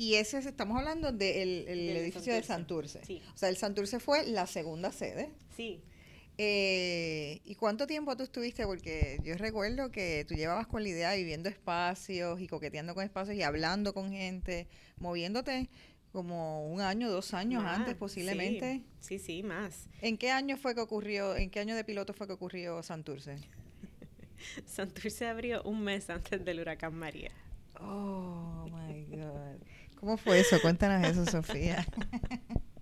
[0.00, 3.00] y ese estamos hablando del edificio de Santurce.
[3.34, 5.28] O sea, el Santurce fue la segunda sede.
[5.54, 5.82] Sí.
[6.38, 8.64] Eh, ¿Y cuánto tiempo tú estuviste?
[8.64, 13.04] Porque yo recuerdo que tú llevabas con la idea de viviendo espacios y coqueteando con
[13.04, 15.68] espacios y hablando con gente, moviéndote
[16.12, 18.82] como un año, dos años antes posiblemente.
[19.00, 19.18] Sí.
[19.18, 19.88] sí, sí, más.
[20.00, 23.36] ¿En qué año fue que ocurrió, en qué año de piloto fue que ocurrió Santurce?
[24.66, 27.30] Santurce abrió un mes antes del huracán María.
[27.80, 29.60] Oh, my God.
[30.00, 30.60] ¿Cómo fue eso?
[30.60, 31.86] Cuéntanos eso, Sofía.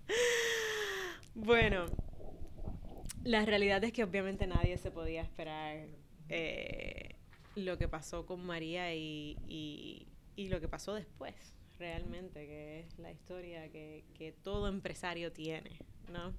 [1.35, 1.87] bueno,
[3.25, 5.87] la realidad es que obviamente nadie se podía esperar
[6.29, 7.17] eh,
[7.57, 11.35] lo que pasó con María y, y, lo que pasó después,
[11.79, 15.79] realmente, que es la historia que, que todo empresario tiene,
[16.11, 16.35] ¿no?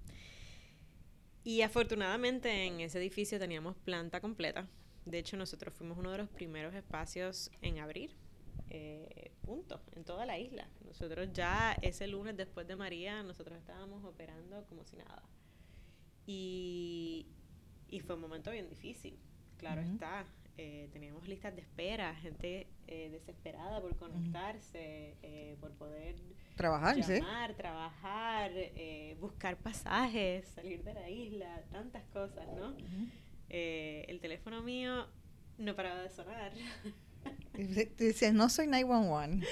[1.44, 4.68] Y afortunadamente en ese edificio teníamos planta completa.
[5.06, 8.16] De hecho, nosotros fuimos uno de los primeros espacios en abrir
[8.70, 10.70] eh, punto, en toda la isla.
[10.86, 15.24] Nosotros ya ese lunes después de María, nosotros estábamos operando como si nada.
[16.28, 17.26] Y,
[17.88, 19.18] y fue un momento bien difícil,
[19.58, 20.28] claro está.
[20.62, 26.18] Eh, teníamos listas de espera, gente eh, desesperada por conectarse, eh, por poder
[26.58, 28.52] trabajar, llamar, trabajar,
[29.22, 32.76] buscar pasajes, salir de la isla, tantas cosas, ¿no?
[33.48, 35.08] el teléfono mío
[35.58, 36.52] no paraba de sonar.
[37.98, 39.48] Dices, no soy 911.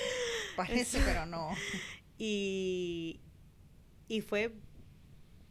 [0.58, 1.52] Parece, pero no.
[2.18, 3.22] Y,
[4.10, 4.52] y fue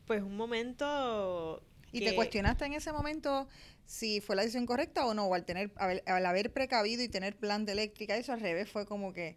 [0.07, 1.63] pues un momento...
[1.93, 3.49] ¿Y te cuestionaste en ese momento
[3.87, 5.27] si fue la decisión correcta o no?
[5.27, 9.13] O al, tener, al, haber precavido y tener planta eléctrica, eso al revés fue como
[9.13, 9.37] que...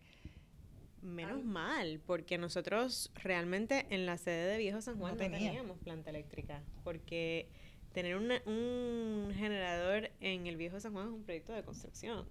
[1.02, 6.10] Menos mal, porque nosotros realmente en la sede de Viejo San Juan no, teníamos planta
[6.10, 7.48] eléctrica, porque
[7.94, 12.28] tener un generador en el Viejo San Juan es un proyecto de construcción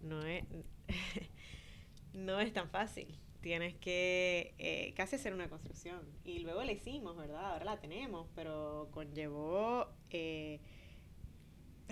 [0.00, 0.44] no es,
[2.12, 3.18] no es tan fácil.
[3.40, 6.00] Tienes que eh, casi hacer una construcción.
[6.24, 7.52] Y luego la hicimos, ¿verdad?
[7.52, 10.60] Ahora la tenemos, pero conllevó eh,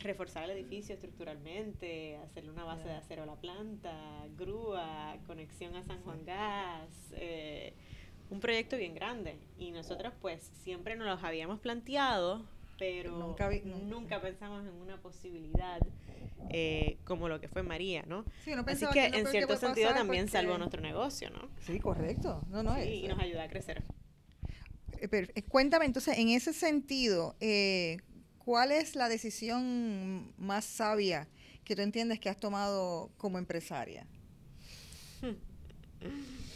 [0.03, 3.95] reforzar el edificio estructuralmente, hacerle una base de acero a la planta,
[4.37, 6.91] grúa, conexión a San Juan Gas.
[7.13, 7.75] Eh,
[8.31, 9.37] un proyecto bien grande.
[9.59, 12.45] Y nosotros pues siempre nos los habíamos planteado,
[12.79, 15.81] pero nunca, nunca pensamos en una posibilidad
[16.51, 18.25] eh, como lo que fue María, ¿no?
[18.67, 21.49] Así que, en cierto sentido también salvó nuestro negocio, ¿no?
[21.61, 22.43] Sí, correcto.
[22.49, 23.83] No, no sí, y nos ayuda a crecer.
[25.01, 27.37] Eh, eh, cuéntame entonces, en ese sentido,
[28.49, 31.29] ¿cuál es la decisión más sabia
[31.67, 34.07] que tú entiendes que has tomado como empresaria?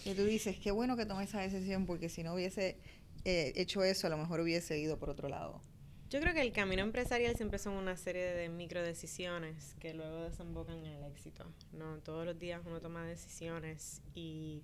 [0.02, 2.78] que tú dices, qué bueno que tomé esa decisión porque si no hubiese
[3.26, 5.60] hecho eso, a lo mejor hubiese ido por otro lado.
[6.08, 10.22] Yo creo que el camino empresarial siempre son una serie de micro decisiones que luego
[10.22, 11.44] desembocan en el éxito.
[11.72, 11.98] ¿no?
[11.98, 14.62] Todos los días uno toma decisiones y,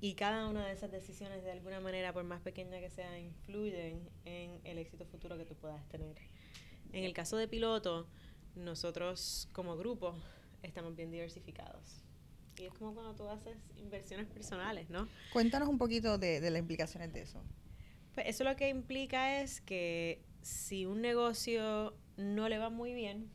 [0.00, 4.08] y cada una de esas decisiones de alguna manera, por más pequeña que sea, influyen
[4.24, 6.16] en el éxito futuro que tú puedas tener.
[6.92, 8.06] En el caso de piloto,
[8.54, 10.14] nosotros como grupo
[10.62, 12.02] estamos bien diversificados.
[12.58, 15.08] Y es como cuando tú haces inversiones personales, ¿no?
[15.32, 17.42] Cuéntanos un poquito de, de las implicaciones de eso.
[18.14, 23.30] Pues eso lo que implica es que si un negocio no le va muy bien,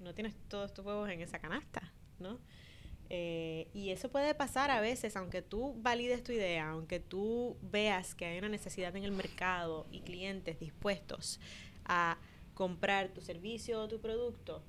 [0.00, 2.40] no tienes todos tus huevos en esa canasta, ¿no?
[3.12, 8.14] Eh, y eso puede pasar a veces, aunque tú valides tu idea, aunque tú veas
[8.14, 11.40] que hay una necesidad en el mercado y clientes dispuestos
[11.84, 12.18] a
[12.54, 14.62] comprar tu servicio o tu producto,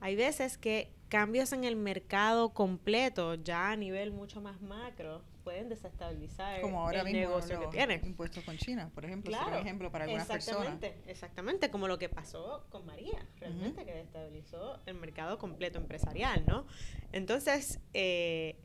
[0.00, 5.68] hay veces que cambios en el mercado completo, ya a nivel mucho más macro, pueden
[5.68, 8.04] desestabilizar Como ahora el mismo negocio que tienes.
[8.04, 11.08] impuestos con China, por ejemplo, Claro, un ejemplo para algunas exactamente, personas.
[11.08, 16.66] Exactamente, como lo que pasó con María, realmente, que destabilizó el mercado completo empresarial, ¿no?
[17.12, 18.56] Entonces, eh,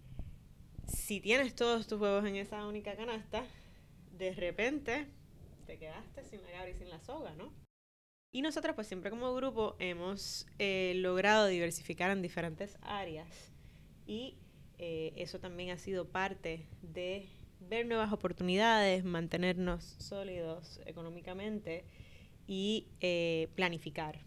[0.88, 3.44] si tienes todos tus huevos en esa única canasta,
[4.18, 5.06] de repente
[5.68, 7.54] te quedaste sin la cabra y sin la soga, ¿no?
[8.32, 13.52] Y nosotros, pues siempre como grupo, hemos eh, logrado diversificar en diferentes áreas
[14.08, 14.40] y
[14.84, 21.86] eh, eso también ha sido parte de ver nuevas oportunidades, mantenernos sólidos económicamente
[22.48, 24.26] y eh, planificar.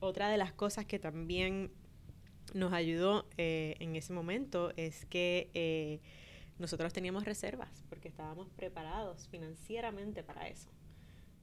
[0.00, 1.70] Otra de las cosas que también
[2.52, 6.00] nos ayudó eh, en ese momento es que
[6.58, 10.68] nosotros teníamos reservas porque estábamos preparados financieramente para eso.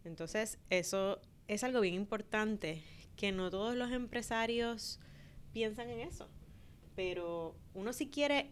[0.03, 2.83] Entonces, eso es algo bien importante,
[3.15, 4.99] que no todos los empresarios
[5.53, 6.29] piensan en eso,
[6.99, 8.49] pero uno si quiere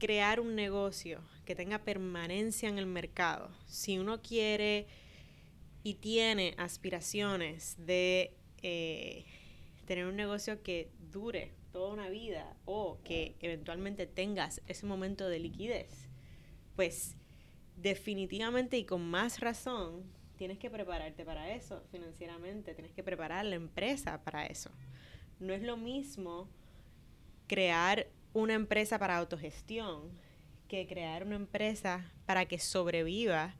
[0.00, 4.88] crear un negocio que tenga permanencia en el mercado, si uno quiere
[5.84, 9.26] y tiene aspiraciones de eh,
[9.84, 15.38] tener un negocio que dure toda una vida o que eventualmente tengas ese momento de
[15.38, 16.08] liquidez,
[16.74, 17.14] pues
[17.76, 20.02] definitivamente y con más razón
[20.36, 24.72] tienes que prepararte para eso financieramente, tienes que preparar la empresa para eso.
[25.38, 26.48] No es lo mismo
[27.46, 30.10] crear una empresa para autogestión
[30.68, 33.54] que crear una empresa para que sobreviva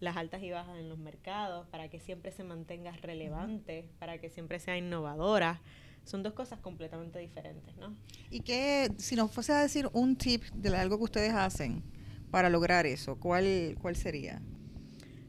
[0.00, 4.30] las altas y bajas en los mercados, para que siempre se mantenga relevante, para que
[4.30, 5.60] siempre sea innovadora.
[6.04, 7.94] Son dos cosas completamente diferentes, ¿no?
[8.30, 11.82] Y que, si nos fuese a decir un tip de algo que ustedes hacen
[12.30, 14.40] para lograr eso, ¿cuál, cuál sería?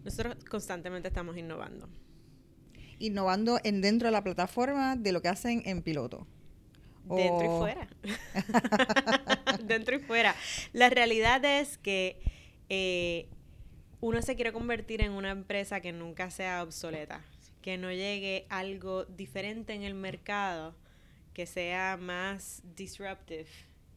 [0.05, 1.89] Nosotros constantemente estamos innovando.
[2.99, 6.25] Innovando en dentro de la plataforma de lo que hacen en piloto.
[7.15, 7.87] Dentro y fuera.
[9.63, 10.35] Dentro y fuera.
[10.73, 12.19] La realidad es que
[12.69, 13.27] eh,
[13.99, 17.21] uno se quiere convertir en una empresa que nunca sea obsoleta,
[17.61, 20.75] que no llegue algo diferente en el mercado,
[21.33, 23.47] que sea más disruptive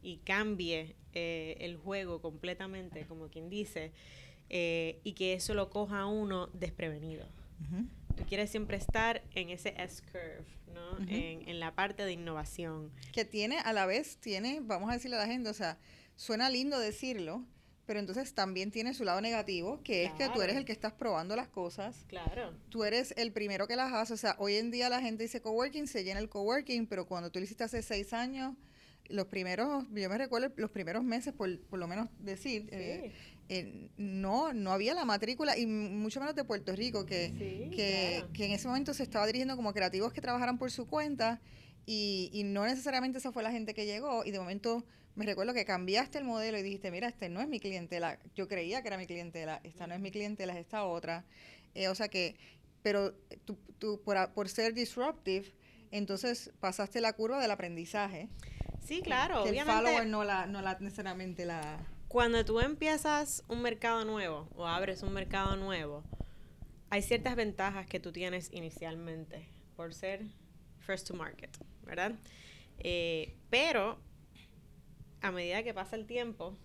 [0.01, 3.91] y cambie eh, el juego completamente, como quien dice,
[4.49, 7.25] eh, y que eso lo coja uno desprevenido.
[7.61, 7.87] Ujú.
[8.15, 10.91] Tú quieres siempre estar en ese S-curve, ¿no?
[10.93, 11.03] Ujú.
[11.07, 12.91] en, en la parte de innovación.
[13.11, 15.77] que tiene a la vez, tiene, vamos a decirle a la gente, o sea,
[16.15, 17.43] suena lindo decirlo,
[17.87, 20.59] pero entonces también tiene su lado negativo, que es que tú eres Claro.
[20.59, 22.53] el que estás probando las cosas, Claro.
[22.69, 25.41] tú eres el primero que las hace, o sea, hoy en día la gente dice
[25.41, 28.55] coworking, se llena el coworking, pero cuando tú lo hiciste hace seis años,
[29.07, 33.13] los primeros, yo me recuerdo los primeros meses, por, por lo menos decir, eh,
[33.49, 38.15] eh, no, no había la matrícula, y mucho menos de Puerto Rico, que, Sí, que,
[38.17, 38.33] claro.
[38.33, 41.41] que en ese momento se estaba dirigiendo como creativos que trabajaran por su cuenta
[41.85, 44.83] y, y no necesariamente esa fue la gente que llegó y de momento
[45.15, 48.47] me recuerdo que cambiaste el modelo y dijiste, mira, este no es mi clientela, yo
[48.47, 51.23] creía que era mi clientela, esta no es mi clientela, es esta otra.
[51.73, 52.35] Eh, o sea que,
[52.81, 53.13] pero
[53.45, 55.53] tú, tú por, por ser disruptive,
[55.91, 58.27] entonces pasaste la curva del aprendizaje.
[58.85, 59.43] Sí, claro.
[59.43, 61.79] que el obviamente, follower no la, no la necesariamente la...
[62.15, 66.01] cuando tú empiezas un mercado nuevo o abres un mercado nuevo,
[66.89, 70.21] hay ciertas ventajas que tú tienes inicialmente por ser
[70.79, 71.49] first to market,
[71.83, 72.13] ¿verdad?
[72.79, 73.99] Eh, pero
[75.19, 76.57] a medida que pasa el tiempo,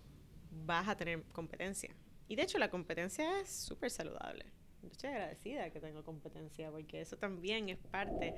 [0.52, 1.96] vas a tener competencia.
[2.28, 4.44] Y de hecho la competencia es súper saludable.
[4.82, 8.36] Yo estoy agradecida que tengo competencia porque eso también es parte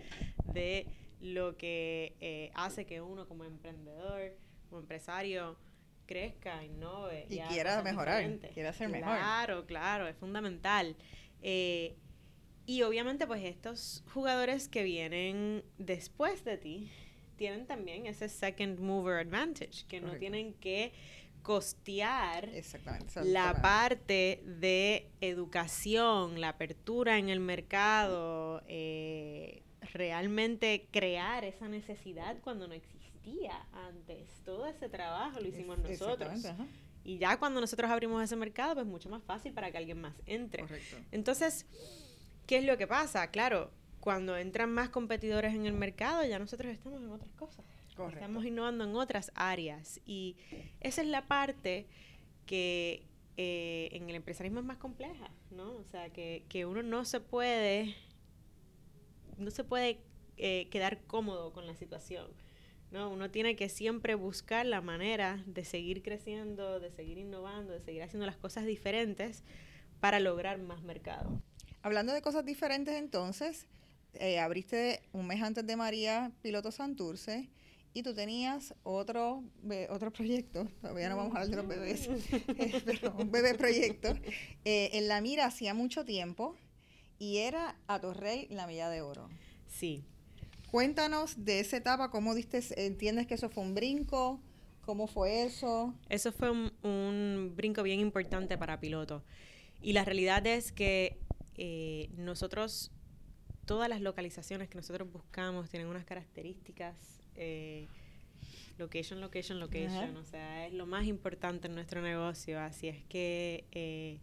[0.55, 0.87] de
[1.21, 4.35] lo que eh, hace que uno como emprendedor,
[4.71, 5.59] como empresario,
[6.13, 7.27] crezca, innove.
[7.29, 9.17] Y haga quiera cosas mejorar, quiera ser mejor.
[9.17, 10.97] Claro, claro, es fundamental.
[11.43, 11.97] Eh,
[12.67, 16.91] y obviamente pues estos jugadores que vienen después de ti
[17.37, 20.93] tienen también ese second mover advantage, que no tienen que
[21.43, 23.25] costear Exactamente.
[23.25, 32.69] la parte de educación, la apertura en el mercado, eh, realmente crear esa necesidad cuando
[32.69, 32.75] no
[33.23, 34.29] existía antes.
[34.45, 36.45] Todo ese trabajo lo hicimos nosotros.
[37.05, 40.15] Y ya cuando nosotros abrimos ese mercado, pues mucho más fácil para que alguien más
[40.27, 40.63] entre.
[40.63, 40.97] Correcto.
[41.11, 41.67] Entonces,
[42.47, 43.29] ¿qué es lo que pasa?
[43.31, 47.65] Claro, cuando entran más competidores en el mercado, ya nosotros estamos en otras cosas.
[48.13, 50.01] Estamos innovando en otras áreas.
[50.07, 50.37] Y
[50.81, 51.87] esa es la parte
[52.47, 53.07] que
[53.37, 55.73] eh, en el empresarismo es más compleja, ¿no?
[55.73, 57.97] O sea, que, que uno no se puede,
[59.39, 60.01] no se puede
[60.37, 62.27] eh, quedar cómodo con la situación.
[62.93, 63.11] ¿No?
[63.11, 68.03] Uno tiene que siempre buscar la manera de seguir creciendo, de seguir innovando, de seguir
[68.03, 69.43] haciendo las cosas diferentes
[69.99, 71.43] para lograr más mercado.
[71.83, 73.67] Hablando de cosas diferentes entonces,
[74.15, 77.49] eh, abriste un mes antes de María Piloto Santurce
[77.95, 79.43] y tú tenías otro,
[79.89, 84.15] otro proyecto, todavía no vamos a hablar de los bebés, eh, pero un bebé proyecto,
[84.65, 86.57] eh, en la mira hacía mucho tiempo
[87.19, 89.29] y era a Torrey la milla de oro.
[89.67, 90.05] Sí.
[90.73, 94.41] Cuéntanos de esa etapa, ¿cómo diste, entiendes que eso fue un brinco?
[94.87, 95.95] ¿Cómo fue eso?
[96.09, 99.23] Eso fue un, brinco bien importante para piloto.
[99.83, 101.19] Y la realidad es que
[101.59, 102.91] eh, nosotros,
[103.67, 107.87] todas las localizaciones que nosotros buscamos tienen unas características eh,
[108.79, 110.17] location, location, location.
[110.17, 112.59] O sea, es lo más importante en nuestro negocio.
[112.59, 114.21] Así es que eh,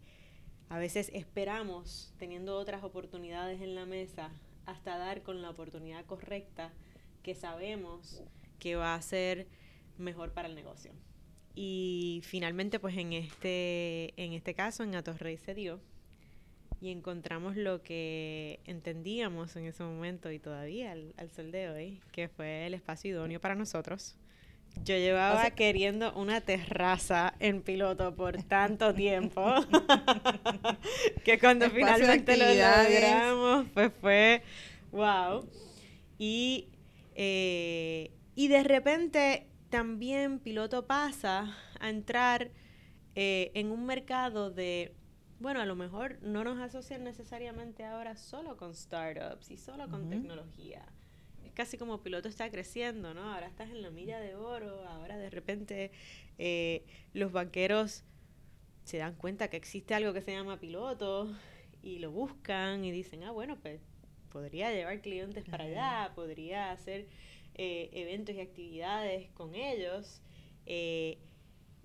[0.68, 4.32] a veces esperamos, teniendo otras oportunidades en la mesa,
[4.70, 6.72] hasta dar con la oportunidad correcta
[7.22, 8.22] que sabemos
[8.58, 9.46] que va a ser
[9.98, 10.92] mejor para el negocio.
[11.54, 15.80] Y finalmente, pues en este, en este caso, en Atorrey se dio
[16.80, 22.28] y encontramos lo que entendíamos en ese momento y todavía al, sol de hoy, que
[22.28, 24.16] fue el espacio idóneo para nosotros.
[24.84, 29.44] Yo llevaba queriendo una terraza en piloto por tanto tiempo
[31.24, 34.42] que cuando finalmente lo logramos, pues fue
[34.90, 35.46] wow.
[36.18, 36.68] Y,
[37.14, 42.50] eh, y de repente también piloto pasa a entrar
[43.14, 44.94] eh, en un mercado de
[45.40, 50.10] bueno, a lo mejor no nos asocian necesariamente ahora solo con startups y solo con
[50.10, 50.84] tecnología.
[51.60, 53.34] Casi como piloto está creciendo, ¿no?
[53.34, 55.90] Ahora estás en la milla de oro, ahora de repente
[56.38, 58.02] eh, los banqueros
[58.84, 61.30] se dan cuenta que existe algo que se llama piloto
[61.82, 63.78] y lo buscan y dicen, ah, bueno, pues
[64.30, 67.08] podría llevar clientes para allá, podría hacer
[67.56, 70.22] eh, eventos y actividades con ellos.
[70.64, 71.18] Eh,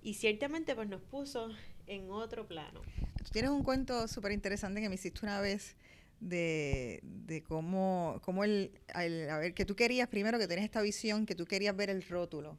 [0.00, 1.50] y ciertamente pues nos puso
[1.86, 2.80] en otro plano.
[3.18, 5.76] Tú tienes un cuento súper interesante que me hiciste una vez
[6.20, 11.26] de, de cómo, cómo el, a ver, que tú querías primero que tenés esta visión,
[11.26, 12.58] que tú querías ver el rótulo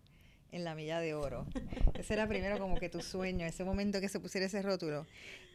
[0.52, 1.46] en la milla de oro.
[1.93, 5.06] Ese era primero como que tu sueño, ese momento que se pusiera ese rótulo.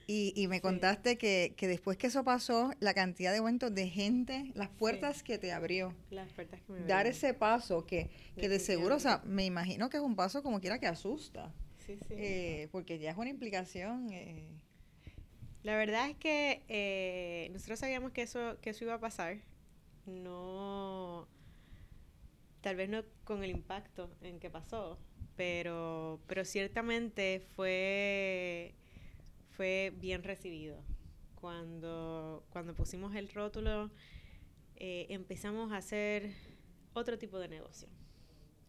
[0.08, 3.88] Y, y me contaste que, que, después que eso pasó, la cantidad de eventos de
[3.88, 5.94] gente, las puertas que te abrió.
[6.10, 9.88] Las puertas que me Dar ese paso que, que de seguro, o sea, me imagino
[9.90, 11.52] que es un paso como quiera que asusta.
[11.86, 12.14] Sí, sí.
[12.16, 14.12] Eh, porque ya es una implicación.
[14.12, 14.48] Eh.
[15.62, 19.38] La verdad es que eh, nosotros sabíamos que eso, que eso iba a pasar.
[20.06, 21.28] No.
[22.60, 24.98] Tal vez no con el impacto en que pasó,
[25.36, 28.74] pero, pero ciertamente fue,
[29.50, 30.82] fue bien recibido.
[31.36, 33.90] Cuando, cuando pusimos el rótulo,
[34.76, 36.32] empezamos a hacer
[36.92, 37.88] otro tipo de negocio.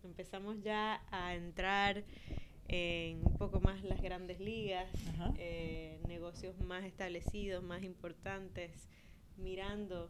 [0.03, 2.03] Empezamos ya a entrar
[2.67, 4.89] en un poco más las grandes ligas,
[5.37, 8.71] eh, negocios más establecidos, más importantes,
[9.37, 10.09] mirando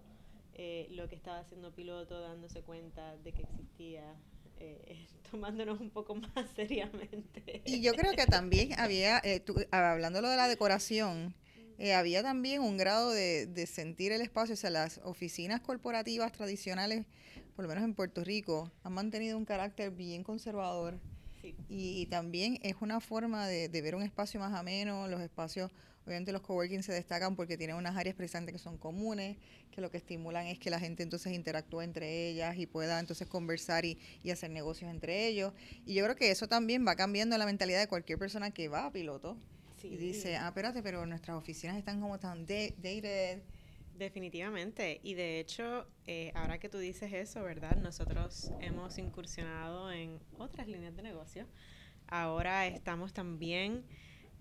[0.54, 4.16] eh, lo que estaba haciendo piloto, dándose cuenta de que existía,
[4.60, 7.62] eh, tomándonos un poco más seriamente.
[7.66, 9.22] Y yo creo que también había,
[9.72, 11.34] hablando de la decoración,
[11.96, 17.08] había también un grado de, de sentir el espacio, o sea, las oficinas corporativas tradicionales,
[17.56, 21.00] por lo menos en Puerto Rico, han mantenido un carácter bien conservador
[21.70, 25.72] y, también es una forma de, ver un espacio más ameno, los espacios,
[26.06, 29.38] obviamente los coworking se destacan porque tienen unas áreas precisamente que son comunes,
[29.72, 33.28] que lo que estimulan es que la gente entonces interactúe entre ellas y pueda entonces
[33.28, 33.98] conversar y,
[34.32, 35.54] hacer negocios entre ellos.
[35.86, 38.86] Y yo creo que eso también va cambiando la mentalidad de cualquier persona que va
[38.86, 39.38] a piloto.
[39.84, 43.42] Y dice, ah, espérate, pero nuestras oficinas están como tan dated,
[43.96, 45.00] Definitivamente.
[45.04, 47.78] Y de hecho, eh, ahora que tú dices eso, ¿verdad?
[47.78, 51.48] Nosotros hemos incursionado en otras líneas de negocio.
[52.08, 53.86] Ahora estamos también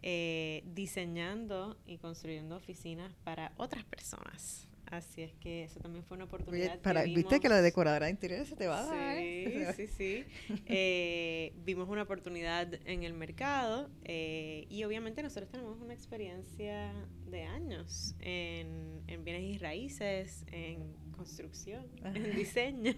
[0.03, 4.69] eh, diseñando y construyendo oficinas para otras personas.
[4.93, 6.79] Así es que eso también fue una oportunidad.
[6.81, 9.17] para, Viste que la de decoradora de interiores se te va a dar.
[9.17, 10.25] Sí, sí, sí.
[10.67, 16.93] Eh, vimos una oportunidad en el mercado eh, y obviamente nosotros tenemos una experiencia
[17.27, 22.95] de años en, en bienes y raíces, en construcción, en diseño.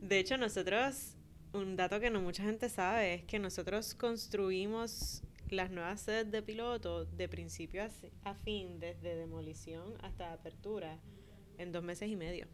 [0.00, 1.14] De hecho, nosotros,
[1.52, 6.42] un dato que no mucha gente sabe es que nosotros construimos las nuevas sedes de
[6.42, 7.82] piloto de principio
[8.24, 10.98] a, fin, desde demolición hasta apertura,
[11.58, 12.46] en dos meses y medio.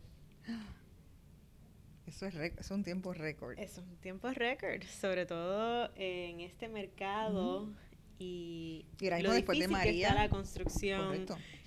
[2.07, 3.59] Eso es, es un tiempo récord.
[3.59, 7.73] Es un tiempo récord, sobre todo en este mercado
[8.19, 11.27] y, lo difícil de que está la construcción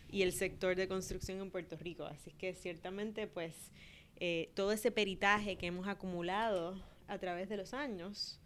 [0.10, 2.06] y el sector de construcción en Puerto Rico.
[2.06, 3.72] Así que ciertamente, pues,
[4.18, 8.40] eh, todo ese peritaje que hemos acumulado a través de los años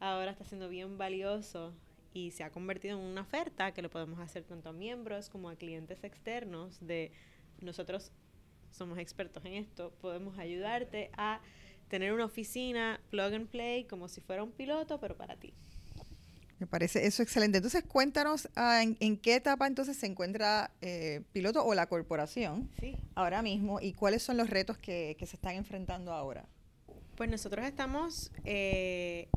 [0.00, 1.74] ahora está siendo bien valioso
[2.12, 5.48] y se ha convertido en una oferta que lo podemos hacer tanto a miembros como
[5.48, 7.12] a clientes externos de
[7.60, 8.12] nosotros
[8.70, 11.40] somos expertos en esto, podemos ayudarte a
[11.88, 15.54] tener una oficina plug and play como si fuera un piloto, pero para ti.
[16.58, 17.58] Me parece eso excelente.
[17.58, 22.68] Entonces, cuéntanos ah, en, qué etapa entonces se encuentra eh, piloto o la corporación
[23.14, 26.48] ahora mismo y cuáles son los retos que, se están enfrentando ahora.
[27.16, 29.28] Pues nosotros estamos eh,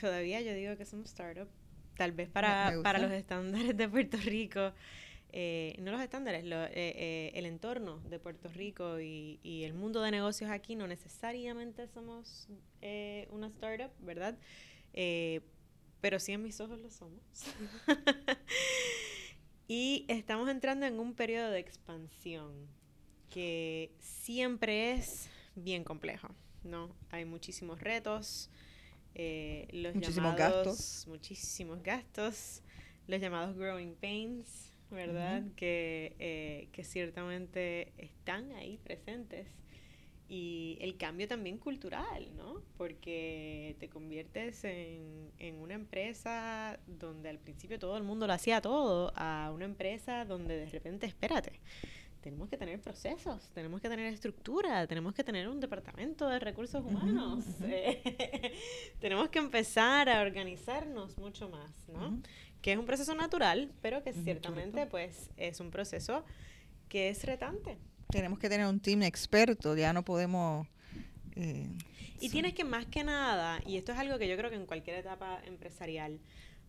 [0.00, 1.48] todavía, yo digo que somos startup,
[1.96, 4.72] tal vez para, para los estándares de Puerto Rico.
[5.38, 10.50] Eh, no los estándares, el entorno de Puerto Rico y, y, el mundo de negocios
[10.50, 12.48] aquí no necesariamente somos
[13.30, 14.38] una startup, ¿verdad?
[16.00, 17.20] pero sí en mis ojos lo somos.
[19.68, 22.68] y estamos entrando en un periodo de expansión
[23.30, 26.28] que siempre es bien complejo,
[26.62, 26.94] ¿no?
[27.10, 28.50] Hay muchísimos retos,
[29.18, 31.06] eh, los muchísimos gastos.
[31.08, 32.62] Muchísimos gastos,
[33.06, 35.42] los llamados growing pains, ¿verdad?
[35.56, 39.48] que, eh, que ciertamente están ahí presentes
[40.28, 42.60] y el cambio también cultural, ¿no?
[42.76, 48.60] Porque te conviertes en, en, una empresa donde al principio todo el mundo lo hacía
[48.60, 51.60] todo, a una empresa donde de repente, espérate,
[52.26, 56.84] tenemos que tener procesos, tenemos que tener estructura, tenemos que tener un departamento de recursos
[56.84, 57.44] humanos,
[59.00, 62.20] tenemos que empezar a organizarnos mucho más, ¿no?
[62.60, 66.24] Que es un proceso natural, pero que ciertamente pues es un proceso
[66.88, 67.78] que es retante.
[68.10, 70.66] Tenemos que tener un team experto, ya no podemos...
[71.36, 71.70] Eh,
[72.18, 74.66] y tienes que más que nada, y esto es algo que yo creo que en
[74.66, 76.18] cualquier etapa empresarial,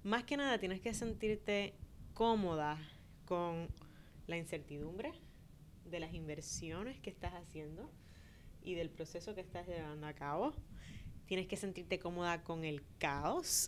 [0.03, 1.73] más que nada tienes que sentirte
[2.13, 2.77] cómoda
[3.25, 3.69] con
[4.27, 5.13] la incertidumbre
[5.89, 7.89] de las inversiones que estás haciendo
[8.61, 10.53] y del proceso que estás llevando a cabo.
[11.25, 13.67] Tienes que sentirte cómoda con el caos,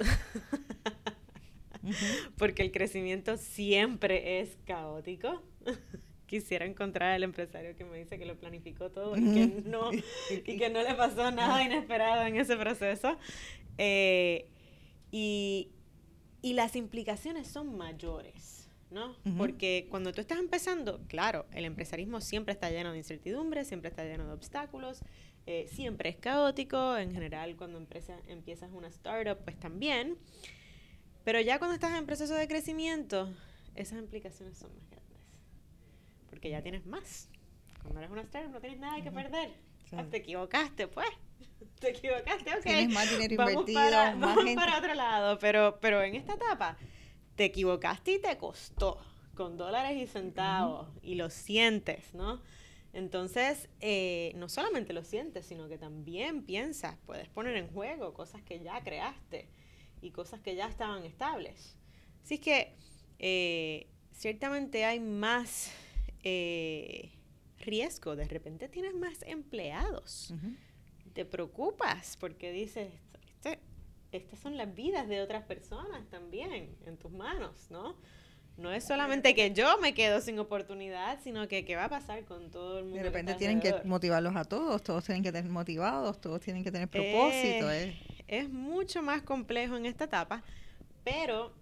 [2.38, 5.42] porque el crecimiento siempre es caótico.
[6.26, 10.58] Quisiera encontrar al empresario que me dice que lo planificó todo y que no, y
[10.58, 13.18] que no le pasó nada inesperado en ese proceso.
[13.78, 14.50] Eh,
[15.12, 15.72] y,
[16.42, 18.59] y, las implicaciones son mayores,
[18.92, 19.16] ¿no?
[19.38, 24.04] Porque cuando tú estás empezando, claro, el empresarismo siempre está lleno de incertidumbre, siempre está
[24.04, 25.02] lleno de obstáculos,
[25.46, 30.18] eh, siempre es caótico, en general cuando empresa, empiezas una startup, pues también.
[31.24, 33.32] Pero ya cuando estás en proceso de crecimiento,
[33.76, 35.10] esas implicaciones son más grandes
[36.30, 37.30] porque ya tienes más.
[37.82, 39.52] Cuando eres una startup no tienes nada que perder.
[39.92, 41.10] Ah, te equivocaste, pues.
[41.80, 42.62] Te equivocaste, ok.
[42.64, 45.40] Tienes más dinero vamos invertido, para, más vamos para otro lado.
[45.40, 46.78] Pero, pero en esta etapa,
[47.40, 48.98] te equivocaste y te costó.
[49.34, 50.90] Con dólares y centavos.
[51.02, 52.42] Y lo sientes, ¿no?
[52.92, 58.42] Entonces, eh, no solamente lo sientes, sino que también piensas, puedes poner en juego cosas
[58.42, 59.48] que ya creaste
[60.02, 61.78] y cosas que ya estaban estables.
[62.26, 62.76] Así que,
[63.20, 65.72] eh, ciertamente hay más
[66.24, 67.14] eh,
[67.60, 68.18] riesgo.
[68.18, 70.34] De repente tienes más empleados.
[71.14, 72.92] Te preocupas porque dices,
[74.12, 77.96] estas son las vidas de otras personas también en tus manos, ¿no?
[78.58, 82.26] No es solamente que yo me quedo sin oportunidad, sino que qué va a pasar
[82.26, 82.98] con todo el mundo.
[82.98, 86.72] De repente tienen que motivarlos a todos, todos tienen que tener motivados, todos tienen que
[86.72, 87.72] tener propósito.
[87.72, 87.98] Eh,
[88.28, 90.44] es mucho más complejo en esta etapa,
[91.06, 91.54] pero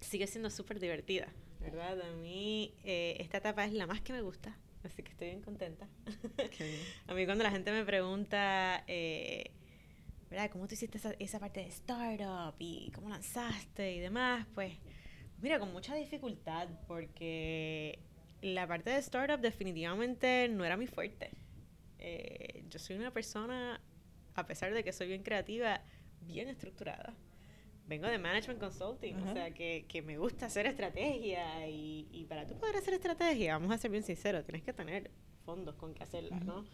[0.00, 1.28] sigue siendo súper divertida.
[1.60, 2.00] ¿verdad?
[2.00, 5.42] A mí eh, esta etapa es la más que me gusta, así que estoy bien
[5.42, 5.88] contenta.
[7.06, 9.50] a mí cuando la gente me pregunta, eh,
[10.30, 10.50] ¿verdad?
[10.50, 14.46] ¿Cómo tú hiciste esa, esa, parte de startup y cómo lanzaste y demás?
[14.54, 14.74] Pues
[15.40, 17.98] mira, con mucha dificultad porque
[18.42, 21.30] la parte de startup definitivamente no era mi fuerte.
[21.98, 23.80] Eh, yo soy una persona,
[24.34, 25.82] a pesar de que soy bien creativa,
[26.20, 27.14] bien estructurada
[27.88, 32.46] vengo de Management Consulting, o sea, que, que, me gusta hacer estrategia y, y, para
[32.46, 35.10] tú poder hacer estrategia, vamos a ser bien sinceros, tienes que tener
[35.44, 36.66] fondos con que hacerla, ¿no?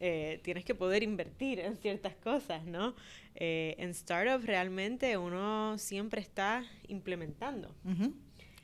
[0.00, 2.94] Eh, tienes que poder invertir en ciertas cosas, ¿no?
[3.34, 7.74] Eh, en startup realmente uno siempre está implementando.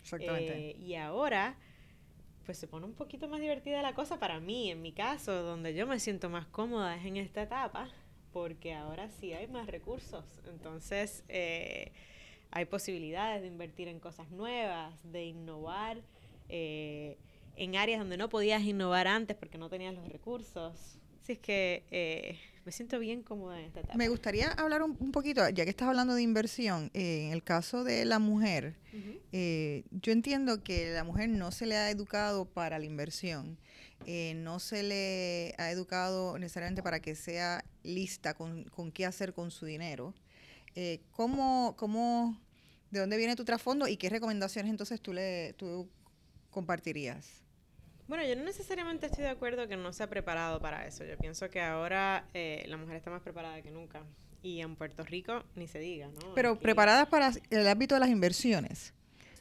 [0.00, 0.70] Exactamente.
[0.70, 1.56] Eh, y ahora,
[2.46, 5.74] pues se pone un poquito más divertida la cosa para mí, en mi caso, donde
[5.74, 7.90] yo me siento más cómoda es en esta etapa,
[8.32, 10.24] porque ahora sí hay más recursos.
[10.48, 11.24] Entonces,
[12.52, 16.00] hay posibilidades de invertir en cosas nuevas, de innovar
[16.48, 21.00] en áreas donde no podías innovar antes porque no tenías los recursos.
[21.24, 23.96] Así es que eh, me siento bien cómoda en esta etapa.
[23.96, 27.82] Me gustaría hablar un, poquito, ya que estás hablando de inversión, eh, en el caso
[27.82, 28.76] de la mujer,
[29.32, 33.56] eh, yo entiendo que la mujer no se le ha educado para la inversión,
[34.36, 39.50] no se le ha educado necesariamente para que sea lista con, con qué hacer con
[39.50, 40.12] su dinero.
[41.12, 42.38] ¿cómo, ¿Cómo,
[42.90, 45.88] de dónde viene tu trasfondo y qué recomendaciones entonces tú, le, tú
[46.50, 47.43] compartirías?
[48.06, 51.04] Bueno, yo no necesariamente estoy de acuerdo que no se ha preparado para eso.
[51.04, 54.02] Yo pienso que ahora eh, la mujer está más preparada que nunca.
[54.42, 56.34] Y en Puerto Rico ni se diga, ¿no?
[56.34, 58.92] Pero preparadas para el ámbito de las inversiones.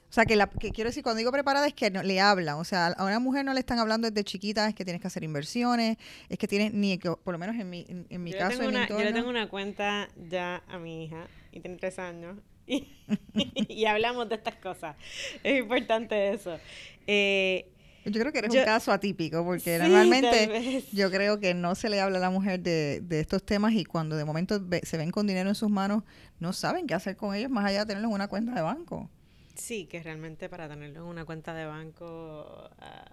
[0.09, 2.57] O sea, que, la, que quiero decir, cuando digo preparada es que no, le hablan.
[2.57, 5.07] O sea, a una mujer no le están hablando desde chiquita, es que tienes que
[5.07, 5.97] hacer inversiones,
[6.29, 8.61] es que tienes, ni que, por lo menos en mi, en, mi caso.
[8.61, 12.37] en mi yo le tengo una cuenta ya a mi hija, y tiene tres años,
[12.67, 12.87] y,
[13.67, 14.95] y hablamos de estas cosas.
[15.43, 16.59] Es importante eso.
[17.07, 17.72] Eh,
[18.05, 22.01] yo creo que eres un caso atípico, porque normalmente yo creo que no se le
[22.01, 25.49] habla a la mujer de, estos temas y cuando de momento se ven con dinero
[25.49, 26.03] en sus manos,
[26.39, 29.09] no saben qué hacer con ellos más allá de tenerlos en una cuenta de banco.
[29.55, 32.69] Sí, que realmente para tenerlos en una cuenta de banco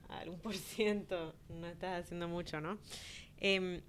[0.09, 2.78] al un por ciento no estás haciendo mucho, ¿no?
[3.38, 3.82] Em,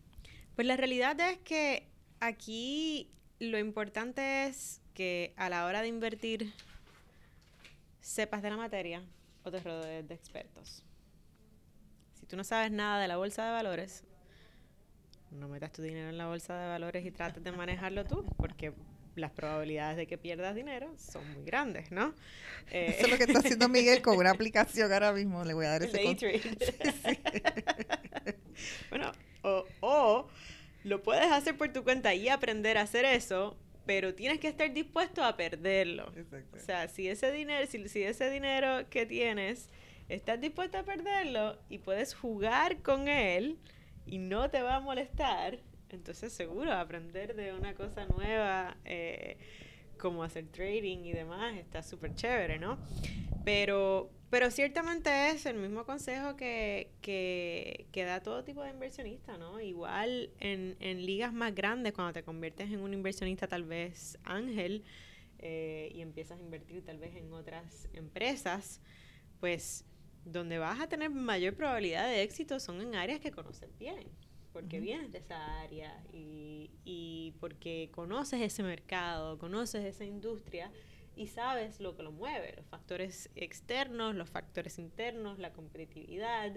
[0.56, 1.88] pues la realidad es que
[2.20, 6.54] aquí lo importante es que a la hora de invertir
[8.02, 9.02] sepas de la materia
[9.43, 10.84] o te rodees de expertos
[12.32, 14.05] tú no sabes nada de la bolsa de valores,
[15.32, 18.71] no metas tu dinero en la bolsa de valores y trates de manejarlo tú, porque
[19.17, 22.15] las probabilidades de que pierdas dinero son muy grandes, ¿no?
[22.71, 25.43] Eso es lo que está haciendo Miguel con una aplicación ahora mismo.
[25.43, 25.99] Le voy a dar ese
[28.89, 29.11] bueno,
[29.41, 30.29] o, o
[30.86, 34.71] lo puedes hacer por tu cuenta y aprender a hacer eso, pero tienes que estar
[34.71, 36.13] dispuesto a perderlo.
[36.53, 39.69] O sea, si ese dinero, si, si ese dinero que tienes
[40.10, 43.58] estás dispuesto a perderlo y puedes jugar con él
[44.06, 49.38] y no te va a molestar, entonces seguro aprender de una cosa nueva, eh,
[49.97, 52.80] como hacer trading y demás, está súper chévere, ¿no?
[53.45, 59.38] Pero, pero ciertamente es el mismo consejo que, que, que, da todo tipo de inversionista,
[59.38, 59.60] ¿no?
[59.60, 64.84] Igual en, en ligas más grandes, cuando te conviertes en un inversionista tal vez ángel
[65.39, 68.80] eh, y empiezas a invertir tal vez en otras empresas,
[69.39, 69.86] pues
[70.26, 74.07] donde vas a tener mayor probabilidad de éxito son en áreas que conoces bien,
[74.53, 80.72] porque vienes de esa área y, y, porque conoces ese mercado, conoces esa industria
[81.15, 86.53] y sabes lo que lo mueve, los factores externos, los factores internos, la competitividad,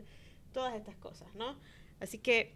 [0.52, 1.56] todas estas cosas, ¿no?
[2.00, 2.54] Así que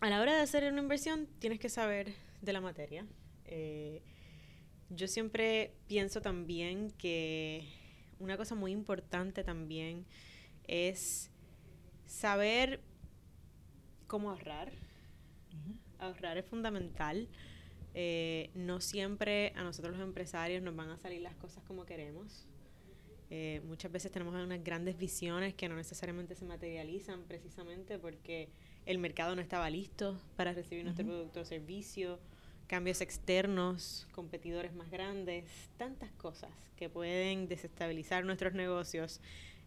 [0.00, 3.06] a la hora de hacer una inversión tienes que saber de la materia.
[3.46, 4.02] Eh,
[4.90, 7.66] yo siempre pienso también que
[8.24, 10.06] una cosa muy importante también
[10.66, 11.30] es
[12.06, 12.80] saber
[14.06, 14.72] cómo ahorrar.
[15.98, 17.28] Ahorrar es fundamental.
[17.94, 22.46] Eh, no siempre a nosotros los empresarios nos van a salir las cosas como queremos.
[23.30, 28.48] Eh, muchas veces tenemos unas grandes visiones que no necesariamente se materializan precisamente porque
[28.86, 32.18] el mercado no estaba listo para recibir nuestro producto o servicio
[32.66, 35.44] cambios externos, competidores más grandes,
[35.76, 39.20] tantas cosas que pueden desestabilizar nuestros negocios.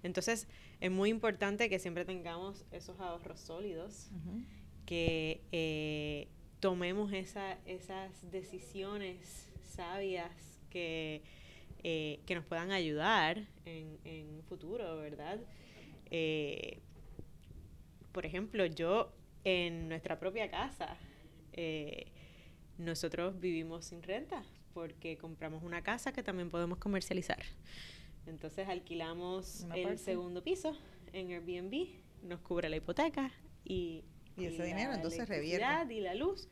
[0.04, 0.48] Entonces,
[0.80, 4.10] es muy importante que siempre tengamos esos ahorros sólidos,
[4.86, 6.28] que eh,
[6.60, 10.32] tomemos esa, esas decisiones sabias
[10.70, 11.24] que,
[11.84, 15.40] eh, que nos puedan ayudar en, en futuro, ¿verdad?
[16.10, 16.80] Eh,
[18.12, 19.12] por ejemplo, yo
[19.44, 20.98] en nuestra propia casa,
[22.78, 27.44] nosotros vivimos sin renta porque compramos una casa que también podemos comercializar.
[28.28, 30.78] Entonces alquilamos el segundo piso
[31.14, 31.88] en Airbnb,
[32.24, 33.32] nos cubre la hipoteca
[33.64, 34.04] y,
[34.36, 35.94] y ese dinero entonces revierte.
[35.94, 36.48] Y la luz.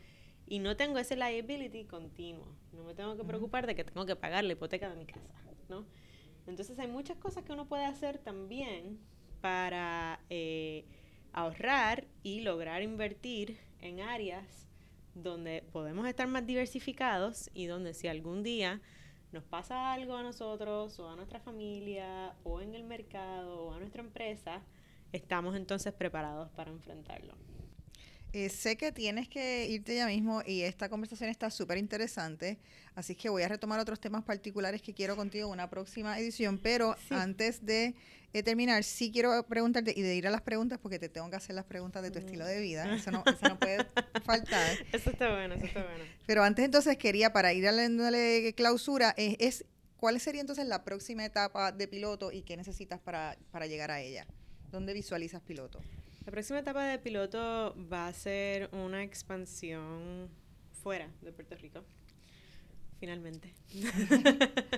[0.47, 2.47] Y no tengo ese liability continuo.
[2.71, 5.41] No me tengo que preocupar de que tengo que pagar la hipoteca de mi casa,
[5.69, 5.85] ¿no?
[6.47, 8.99] Entonces hay muchas cosas que uno puede hacer también
[9.41, 10.85] para eh,
[11.33, 14.64] ahorrar y lograr invertir en áreas
[15.15, 18.81] donde podemos estar más diversificados y donde si algún día
[19.31, 23.79] nos pasa algo a nosotros o a nuestra familia o en el mercado o a
[23.79, 24.61] nuestra empresa,
[25.11, 27.33] estamos entonces preparados para enfrentarlo.
[28.33, 32.59] Eh, sé que tienes que irte ya mismo y esta conversación está súper interesante,
[32.93, 36.57] así que voy a retomar otros temas particulares que quiero contigo en una próxima edición,
[36.57, 37.95] pero antes de
[38.37, 41.37] eh, terminar, sí quiero preguntarte y de ir a las preguntas, porque te tengo que
[41.37, 43.85] hacer las preguntas de tu estilo de vida, eso no, eso no puede
[44.25, 44.77] faltar.
[44.91, 46.03] Eso está bueno, eso está bueno.
[46.27, 47.87] Pero antes entonces quería, para ir a la
[48.53, 49.65] clausura, es, es
[49.95, 54.01] ¿cuál sería entonces la próxima etapa de piloto y qué necesitas para, para llegar a
[54.01, 54.27] ella?
[54.69, 55.79] ¿Dónde visualizas piloto?
[56.25, 60.29] La próxima etapa de piloto va a ser una expansión
[60.83, 61.85] fuera de Puerto Rico.
[62.99, 63.53] Finalmente.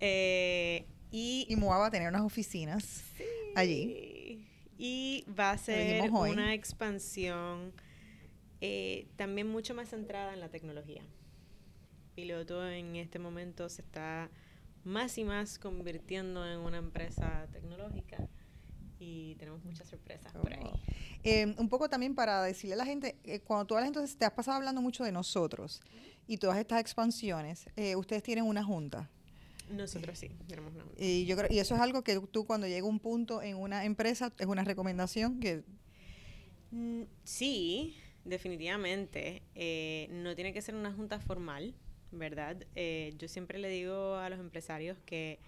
[0.00, 3.04] Eh, y, y va a tener unas oficinas
[3.54, 4.44] allí.
[4.76, 7.72] Y va a ser una expansión
[8.60, 11.02] eh, también mucho más centrada en la tecnología.
[12.16, 14.28] Piloto en este momento se está
[14.82, 18.28] más y más convirtiendo en una empresa tecnológica
[18.98, 20.64] y tenemos muchas sorpresas por ahí.
[20.64, 20.78] Oh.
[21.22, 24.24] Em, un poco también para decirle a la gente, eh, cuando tú hablas entonces, te
[24.24, 25.80] has pasado hablando mucho de nosotros
[26.26, 29.08] y todas estas expansiones, eh, ustedes tienen una junta.
[29.68, 30.84] Nosotros sí, tenemos una.
[30.96, 33.84] Y, yo creo, y eso es algo que tú cuando llega un punto en una
[33.84, 35.62] empresa, es una recomendación que...
[36.70, 39.42] Mm, sí, definitivamente.
[39.54, 41.74] Eh, no tiene que ser una junta formal,
[42.12, 42.56] ¿verdad?
[43.18, 45.40] yo siempre le digo a los empresarios que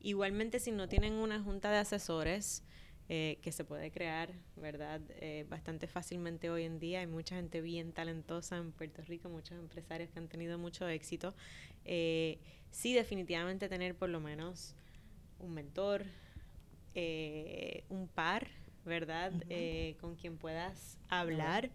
[0.00, 2.62] igualmente si no tienen una junta de asesores,
[3.10, 4.98] eh, que se puede crear, ¿verdad?
[5.20, 7.00] Eh, bastante fácilmente hoy en día.
[7.00, 11.34] Hay mucha gente bien talentosa en Puerto Rico, muchos empresarios que han tenido mucho éxito.
[11.84, 12.38] Eh,
[12.70, 14.74] sí, definitivamente tener por lo menos
[15.38, 16.06] un mentor,
[17.90, 18.48] un par,
[18.86, 19.32] ¿verdad?
[20.00, 21.70] con quien puedas hablar.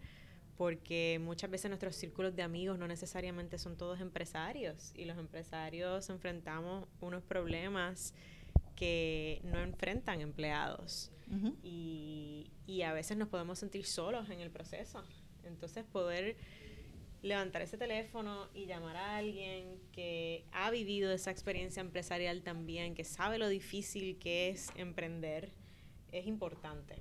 [0.57, 6.09] Porque muchas veces nuestros círculos de amigos no necesariamente son todos empresarios y los empresarios
[6.09, 8.13] enfrentamos unos problemas
[8.79, 11.11] que no enfrentan empleados
[11.61, 15.03] y, y, a veces nos podemos sentir solos en el proceso.
[15.43, 16.37] Entonces poder
[17.21, 23.03] levantar ese teléfono y llamar a alguien que ha vivido esa experiencia empresarial también, que
[23.03, 25.51] sabe lo difícil que es emprender,
[26.11, 26.95] es importante.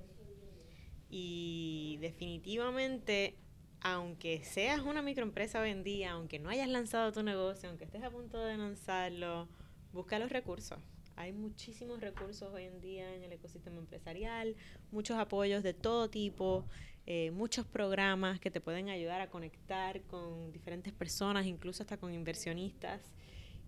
[1.09, 3.35] Y definitivamente,
[3.81, 8.03] aunque seas una microempresa hoy en día, aunque no hayas lanzado tu negocio, aunque estés
[8.03, 9.47] a punto de lanzarlo,
[9.93, 10.79] busca los recursos.
[11.19, 14.55] Hay muchísimos recursos hoy en día en el ecosistema empresarial,
[14.89, 16.63] muchos apoyos de todo tipo,
[17.05, 22.13] eh, muchos programas que te pueden ayudar a conectar con diferentes personas, incluso hasta con
[22.13, 23.01] inversionistas.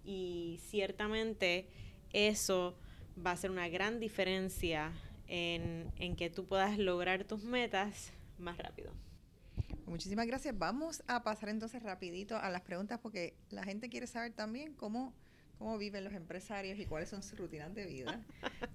[0.05, 1.67] Y ciertamente
[2.13, 2.77] eso
[3.17, 4.93] va a ser una gran diferencia
[5.27, 8.93] en, en que tú puedas lograr tus metas más rápido.
[9.87, 10.57] Muchísimas gracias.
[10.57, 15.13] Vamos a pasar entonces rapidito a las preguntas porque la gente quiere saber también cómo
[15.61, 18.19] cómo viven los empresarios y cuáles son sus rutinas de vida.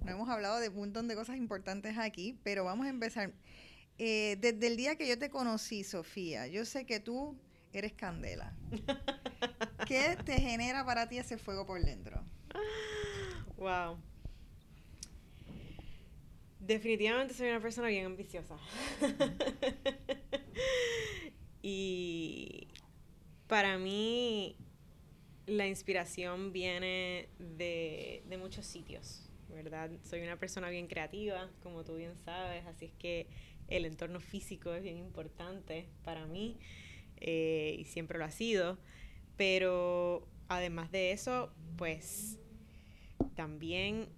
[0.05, 3.33] No hemos hablado de un montón de cosas importantes aquí, pero vamos a empezar.
[3.99, 7.37] Eh, desde el día que yo te conocí, Sofía, yo sé que tú
[7.73, 8.55] eres candela.
[9.89, 12.23] ¿Qué te genera para ti ese fuego por dentro?
[13.57, 13.99] Wow.
[16.61, 18.57] Definitivamente soy una persona bien ambiciosa.
[21.63, 22.69] y
[23.49, 24.57] para mí
[25.47, 29.91] la inspiración viene de, muchos sitios, ¿verdad?
[30.03, 33.27] Soy una persona bien creativa, como tú bien sabes, así es que
[33.69, 36.59] el entorno físico es bien importante para mí
[37.17, 38.79] eh, y siempre lo ha sido,
[39.37, 42.39] pero además de eso, pues
[43.35, 44.09] también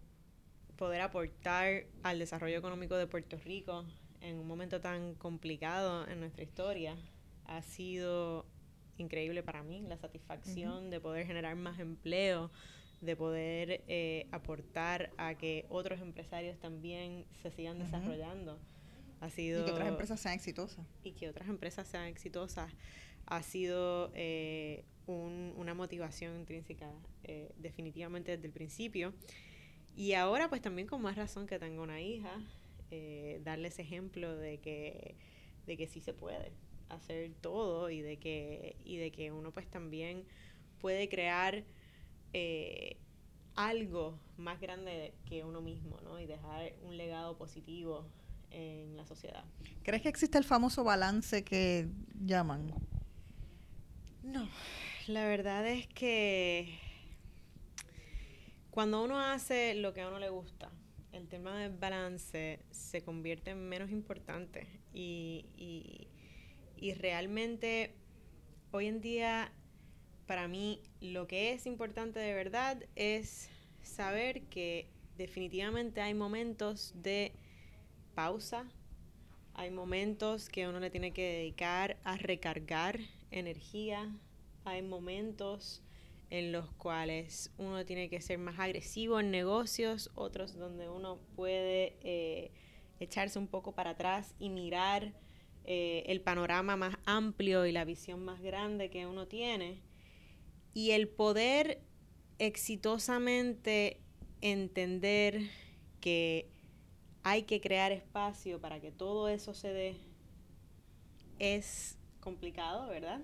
[0.77, 3.85] poder aportar al desarrollo económico de Puerto Rico
[4.21, 6.97] en un momento tan complicado en nuestra historia
[7.45, 8.47] ha sido
[8.99, 12.51] increíble para mí, la satisfacción de poder generar más empleo,
[13.01, 18.59] de poder eh, aportar a que otros empresarios también se sigan desarrollando.
[19.21, 20.87] Ha sido, y que otras empresas sean exitosas.
[21.03, 22.73] Y que otras empresas sean exitosas.
[23.27, 26.91] Ha sido eh, una motivación intrínseca
[27.25, 29.15] eh, definitivamente desde el principio.
[29.97, 32.31] Y ahora pues también con más razón que tengo una hija,
[33.43, 35.17] darles ejemplo de que,
[35.67, 36.53] de que sí se puede,
[36.89, 40.25] hacer todo y de que, y de que uno pues también
[40.81, 41.65] puede crear
[42.33, 42.97] eh,
[43.55, 46.21] algo más grande que uno mismo, ¿no?
[46.21, 48.07] Y dejar un legado positivo
[48.51, 49.45] en la sociedad.
[49.83, 51.89] ¿Crees que existe el famoso balance que
[52.25, 52.73] llaman?
[54.23, 54.49] No,
[55.07, 56.79] la verdad es que
[58.71, 60.71] cuando uno hace lo que a uno le gusta,
[61.13, 66.09] el tema del balance se convierte en menos importante y, y
[66.99, 67.95] realmente
[68.71, 69.53] hoy en día
[70.27, 73.49] para mí lo que es importante de verdad es
[73.83, 77.33] saber que definitivamente hay momentos de
[78.15, 78.65] pausa,
[79.55, 83.01] hay momentos que uno le tiene que dedicar a recargar
[83.31, 84.15] energía,
[84.65, 85.83] hay momentos
[86.31, 91.97] en los cuales uno tiene que ser más agresivo en negocios, otros donde uno puede
[92.03, 92.51] eh,
[93.01, 95.15] echarse un poco para atrás y mirar
[95.71, 99.83] eh, el panorama más amplio y la visión más grande que uno tiene.
[100.73, 101.83] Y el poder
[102.39, 104.01] exitosamente
[104.41, 105.43] entender
[106.01, 106.49] que
[107.23, 109.97] hay que crear espacio para que todo eso se dé
[111.39, 113.21] es complicado, ¿verdad?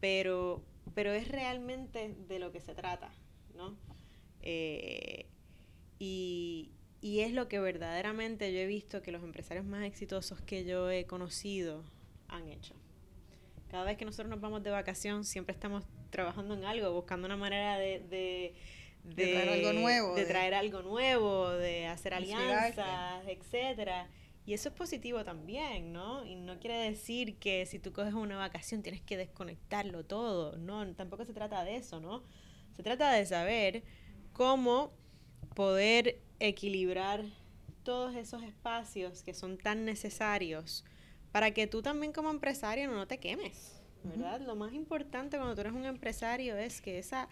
[0.00, 0.64] Pero,
[0.96, 3.12] pero es realmente de lo que se trata,
[3.54, 3.76] ¿no?
[4.42, 5.26] Eh,
[6.00, 10.64] y, y es lo que verdaderamente yo he visto que los empresarios más exitosos que
[10.64, 11.82] yo he conocido
[12.28, 12.74] han hecho.
[13.70, 17.36] Cada vez que nosotros nos vamos de vacación, siempre estamos trabajando en algo, buscando una
[17.36, 18.00] manera de,
[19.04, 20.14] de, traer algo nuevo.
[20.14, 24.08] De, traer algo nuevo, de hacer alianzas, etcétera.
[24.44, 26.24] Y eso es positivo también, ¿no?
[26.24, 30.56] Y no quiere decir que si tú coges una vacación tienes que desconectarlo todo.
[30.56, 32.24] No, tampoco se trata de eso, ¿no?
[32.74, 33.84] Se trata de saber
[34.32, 34.92] cómo
[35.54, 37.24] poder equilibrar
[37.82, 40.84] todos esos espacios que son tan necesarios
[41.32, 44.40] para que tú también como empresario no te quemes, ¿verdad?
[44.40, 47.28] Lo más importante cuando tú eres un empresario es que esa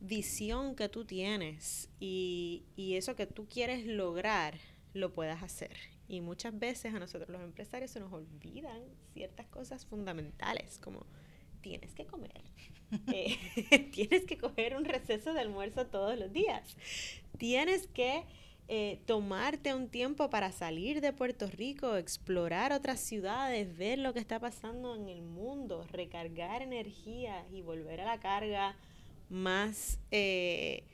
[0.00, 4.54] visión que tú tienes y, y eso que tú quieres lograr
[4.94, 5.76] lo puedas hacer.
[6.08, 11.06] Y muchas veces a nosotros los empresarios se nos olvidan ciertas cosas fundamentales como
[11.60, 12.42] tienes que comer.
[13.12, 13.38] Eh,
[13.92, 16.76] tienes que coger un receso de almuerzo todos los días.
[17.40, 18.26] Tienes que
[18.68, 24.18] eh, tomarte un tiempo para salir de Puerto Rico, explorar otras ciudades, ver lo que
[24.18, 28.76] está pasando en el mundo, recargar energía y volver a la carga
[29.30, 30.84] más, eh,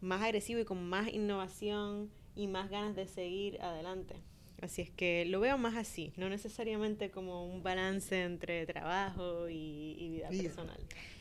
[0.00, 4.14] más agresivo y con más innovación y más ganas de seguir adelante.
[4.62, 10.20] Así es que lo veo más así, no necesariamente como un balance entre trabajo y,
[10.20, 10.78] vida personal.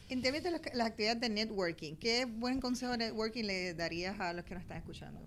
[0.10, 4.34] En términos de las, actividades de networking, ¿qué buen consejo de networking le darías a
[4.34, 5.20] los que nos están escuchando?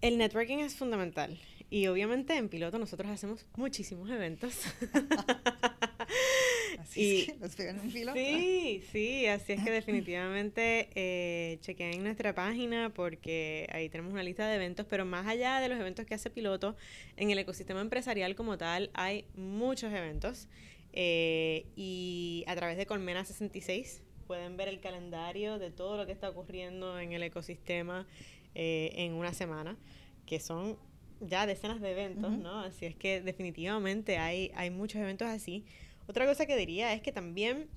[0.00, 1.38] El networking es fundamental.
[1.70, 4.60] Y obviamente en piloto nosotros hacemos muchísimos eventos.
[6.78, 8.18] así es que en piloto.
[8.18, 14.46] Sí, sí, así es que definitivamente eh, chequen nuestra página porque ahí tenemos una lista
[14.46, 16.76] de eventos, pero más allá de los eventos que hace piloto,
[17.16, 20.48] en el ecosistema empresarial como tal hay muchos eventos.
[20.96, 26.12] Eh, y a través de Colmena 66 pueden ver el calendario de todo lo que
[26.12, 28.06] está ocurriendo en el ecosistema
[28.54, 29.76] eh, en una semana,
[30.24, 30.78] que son
[31.20, 32.60] ya decenas de eventos, ¿no?
[32.60, 35.64] Así es que definitivamente hay, hay muchos eventos así.
[36.06, 37.68] Otra cosa que diría es que también,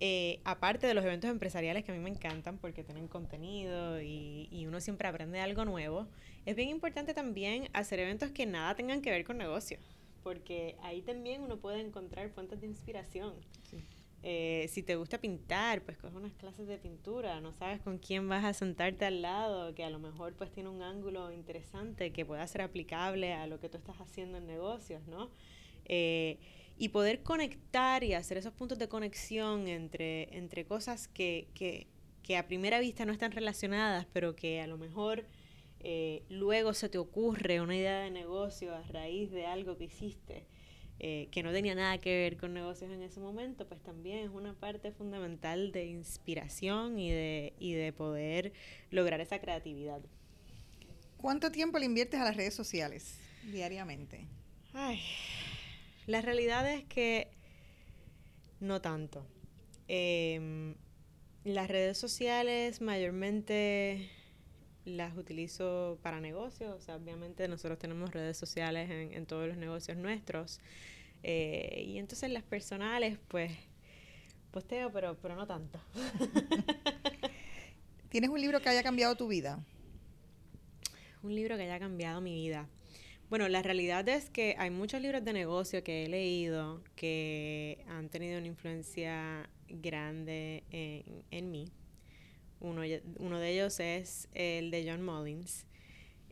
[0.00, 4.48] eh, aparte de los eventos empresariales que a mí me encantan porque tienen contenido y,
[4.50, 6.08] y, uno siempre aprende algo nuevo,
[6.44, 9.78] es bien importante también hacer eventos que nada tengan que ver con negocio
[10.26, 13.32] porque ahí también uno puede encontrar fuentes de inspiración.
[14.24, 18.28] Eh, si te gusta pintar, pues coge unas clases de pintura, no sabes con quién
[18.28, 22.26] vas a sentarte al lado, que a lo mejor pues tiene un ángulo interesante que
[22.26, 25.30] pueda ser aplicable a lo que tú estás haciendo en negocios, ¿no?
[25.84, 26.40] Eh,
[26.76, 31.86] y poder conectar y hacer esos puntos de conexión entre, entre cosas que, que,
[32.24, 35.24] que a primera vista no están relacionadas, pero que a lo mejor
[35.88, 40.44] eh, luego se te ocurre una idea de negocio a raíz de algo que hiciste
[40.98, 44.30] eh, que no tenía nada que ver con negocios en ese momento, pues también es
[44.30, 48.52] una parte fundamental de inspiración y de, y de poder
[48.90, 50.00] lograr esa creatividad.
[51.18, 54.26] ¿Cuánto tiempo le inviertes a las redes sociales diariamente?
[54.72, 55.00] Ay,
[56.08, 57.30] la realidad es que
[58.58, 59.24] no tanto.
[59.86, 60.74] Em,
[61.44, 64.10] las redes sociales mayormente
[64.86, 69.96] las utilizo para negocios, o sea, obviamente nosotros tenemos redes sociales en, todos los negocios
[69.96, 70.60] nuestros.
[71.24, 73.52] Eh, y entonces las personales, pues,
[74.52, 75.80] posteo, pero, pero no tanto.
[78.08, 79.58] ¿Tienes un libro que haya cambiado tu vida?
[81.22, 82.68] Un libro que haya cambiado mi vida.
[83.28, 88.08] Bueno, la realidad es que hay muchos libros de negocio que he leído que han
[88.08, 91.72] tenido una influencia grande en, en mí.
[92.60, 92.82] Uno,
[93.18, 95.66] uno de ellos es el de John Mullins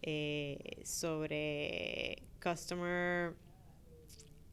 [0.03, 3.35] eh, sobre Customer.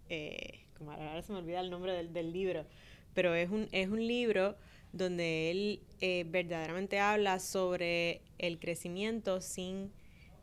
[0.10, 2.66] Eh, como ahora se me olvida el nombre del, del, libro,
[3.14, 4.56] pero es un, es un libro
[4.94, 9.92] donde él eh, verdaderamente habla sobre el crecimiento sin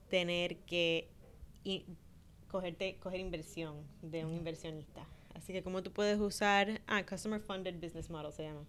[0.09, 1.09] tener que
[2.49, 5.07] cogerte, coger inversión de un inversionista.
[5.39, 8.65] Así que cómo tú puedes usar, ah, Customer Funded Business Model se llama,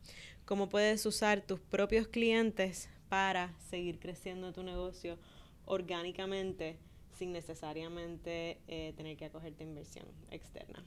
[0.45, 5.17] cómo puedes usar tus propios clientes para seguir creciendo tu negocio
[5.65, 6.77] orgánicamente
[7.17, 10.83] sin necesariamente eh, tener que acogerte inversión externa.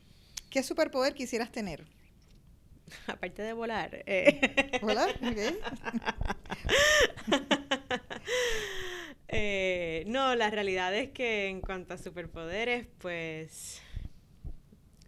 [0.49, 1.85] ¿Qué superpoder quisieras tener?
[3.07, 4.03] Aparte de volar.
[4.07, 4.81] Eh.
[4.81, 5.11] ¿Volar?
[5.33, 5.59] Okay.
[9.35, 13.81] Eh, no, la realidad es que en cuanto a superpoderes, pues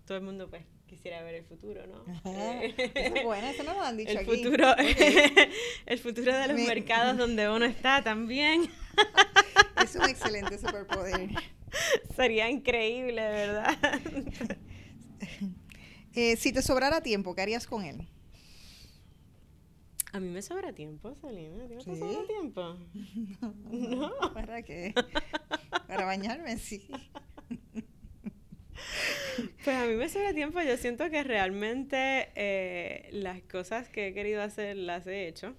[0.06, 2.04] todo el mundo pues quisiera ver el futuro, ¿no?
[2.24, 4.36] Eso es bueno, eso no lo han dicho el aquí.
[4.36, 4.76] Futuro,
[5.86, 8.70] el futuro de los mercados donde uno está también.
[9.82, 11.30] es un excelente superpoder.
[12.14, 13.76] Sería increíble, ¿verdad?
[16.14, 18.06] eh, si te sobrara tiempo, ¿qué harías con él?
[20.12, 21.64] A mí me sobra tiempo, Selena.
[21.64, 22.78] ¿A ti no te sobra tiempo?
[23.72, 24.10] No.
[24.20, 24.32] no.
[24.32, 24.94] ¿Para qué?
[25.88, 26.86] Para bañarme, sí.
[29.64, 30.60] Pues a mí me sobra tiempo.
[30.62, 35.54] Yo siento que realmente eh, las cosas que he querido hacer las he hecho.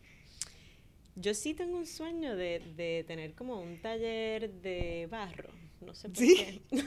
[1.15, 5.49] Yo sí tengo un sueño de, de tener como un taller de barro.
[5.81, 6.35] No sé por ¿Sí?
[6.35, 6.61] qué.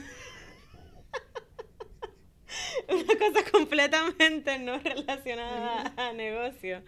[2.89, 6.83] Una cosa completamente no relacionada a negocio.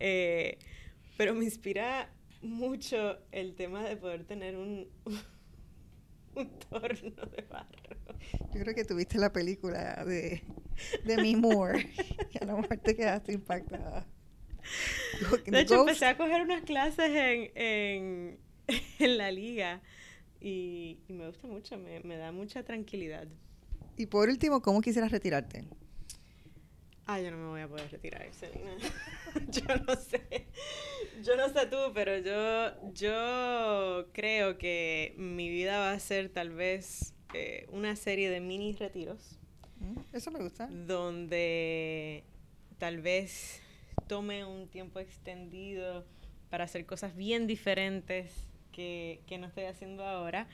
[0.00, 0.58] Eh,
[1.16, 2.10] pero me inspira
[2.40, 4.88] mucho el tema de poder tener un,
[6.36, 8.16] un torno de barro.
[8.52, 10.42] Yo creo que tuviste la película de,
[11.04, 11.90] de Mi Moore
[12.32, 14.06] y a lo mejor te quedaste impactada.
[15.46, 18.38] De hecho, empecé a coger unas clases en, en,
[18.98, 19.82] en la liga
[20.40, 23.26] y, y, me gusta mucho, me, me da mucha tranquilidad.
[23.96, 25.64] Y por último, ¿cómo quisieras retirarte?
[27.06, 28.76] Ah, yo no me voy a poder retirar, Selena.
[29.48, 30.46] yo no sé.
[31.24, 36.50] Yo no sé tú, pero yo, yo creo que mi vida va a ser tal
[36.50, 39.38] vez eh, una serie de mini retiros.
[40.12, 40.68] Eso me gusta.
[40.68, 42.24] Donde
[42.78, 43.60] tal vez
[44.06, 46.04] tome un tiempo extendido
[46.50, 48.30] para hacer cosas bien diferentes
[48.70, 50.46] que, que no estoy haciendo ahora,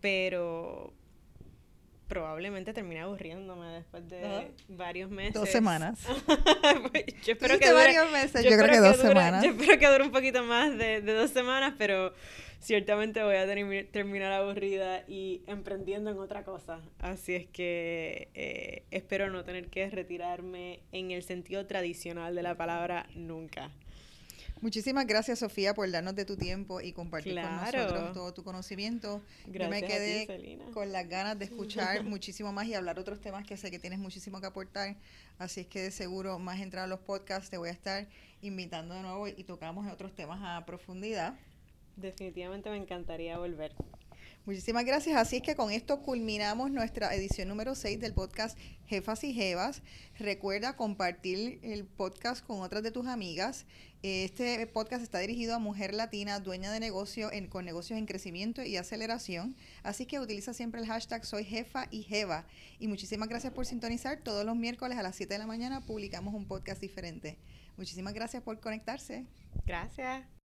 [0.00, 0.92] pero
[2.10, 5.34] probablemente termine aburriéndome después de varios meses.
[5.34, 6.04] Dos semanas.
[7.24, 9.44] yo espero que dure, varios meses, yo, yo creo que, que dos dure, semanas.
[9.44, 12.12] Yo espero que dure un poquito más de, de dos semanas, pero
[12.58, 16.80] ciertamente voy a ter terminar aburrida y emprendiendo en otra cosa.
[16.98, 22.56] Así es que eh, espero no tener que retirarme en el sentido tradicional de la
[22.56, 23.70] palabra nunca.
[24.60, 27.48] Muchísimas gracias, Sofía, por darnos de tu tiempo y compartir claro.
[27.48, 29.22] con nosotros todo tu conocimiento.
[29.46, 33.20] Gracias Yo me quedé ti, con las ganas de escuchar muchísimo más y hablar otros
[33.20, 34.96] temas que sé que tienes muchísimo que aportar.
[35.38, 38.06] Así es que de seguro, más entrar a los podcasts, te voy a estar
[38.42, 41.34] invitando de nuevo y tocamos en otros temas a profundidad.
[41.96, 43.72] Definitivamente me encantaría volver.
[44.46, 45.16] Muchísimas gracias.
[45.16, 49.82] Así es que con esto culminamos nuestra edición número 6 del podcast Jefas y Jevas.
[50.18, 53.66] Recuerda compartir el podcast con otras de tus amigas.
[54.02, 58.62] Este podcast está dirigido a mujer latina, dueña de negocio en, con negocios en crecimiento
[58.62, 59.54] y aceleración.
[59.82, 62.46] Así que utiliza siempre el hashtag soy jefa y jeva.
[62.78, 64.20] Y muchísimas gracias por sintonizar.
[64.22, 67.36] Todos los miércoles a las 7 de la mañana publicamos un podcast diferente.
[67.76, 69.26] Muchísimas gracias por conectarse.
[69.66, 70.39] Gracias.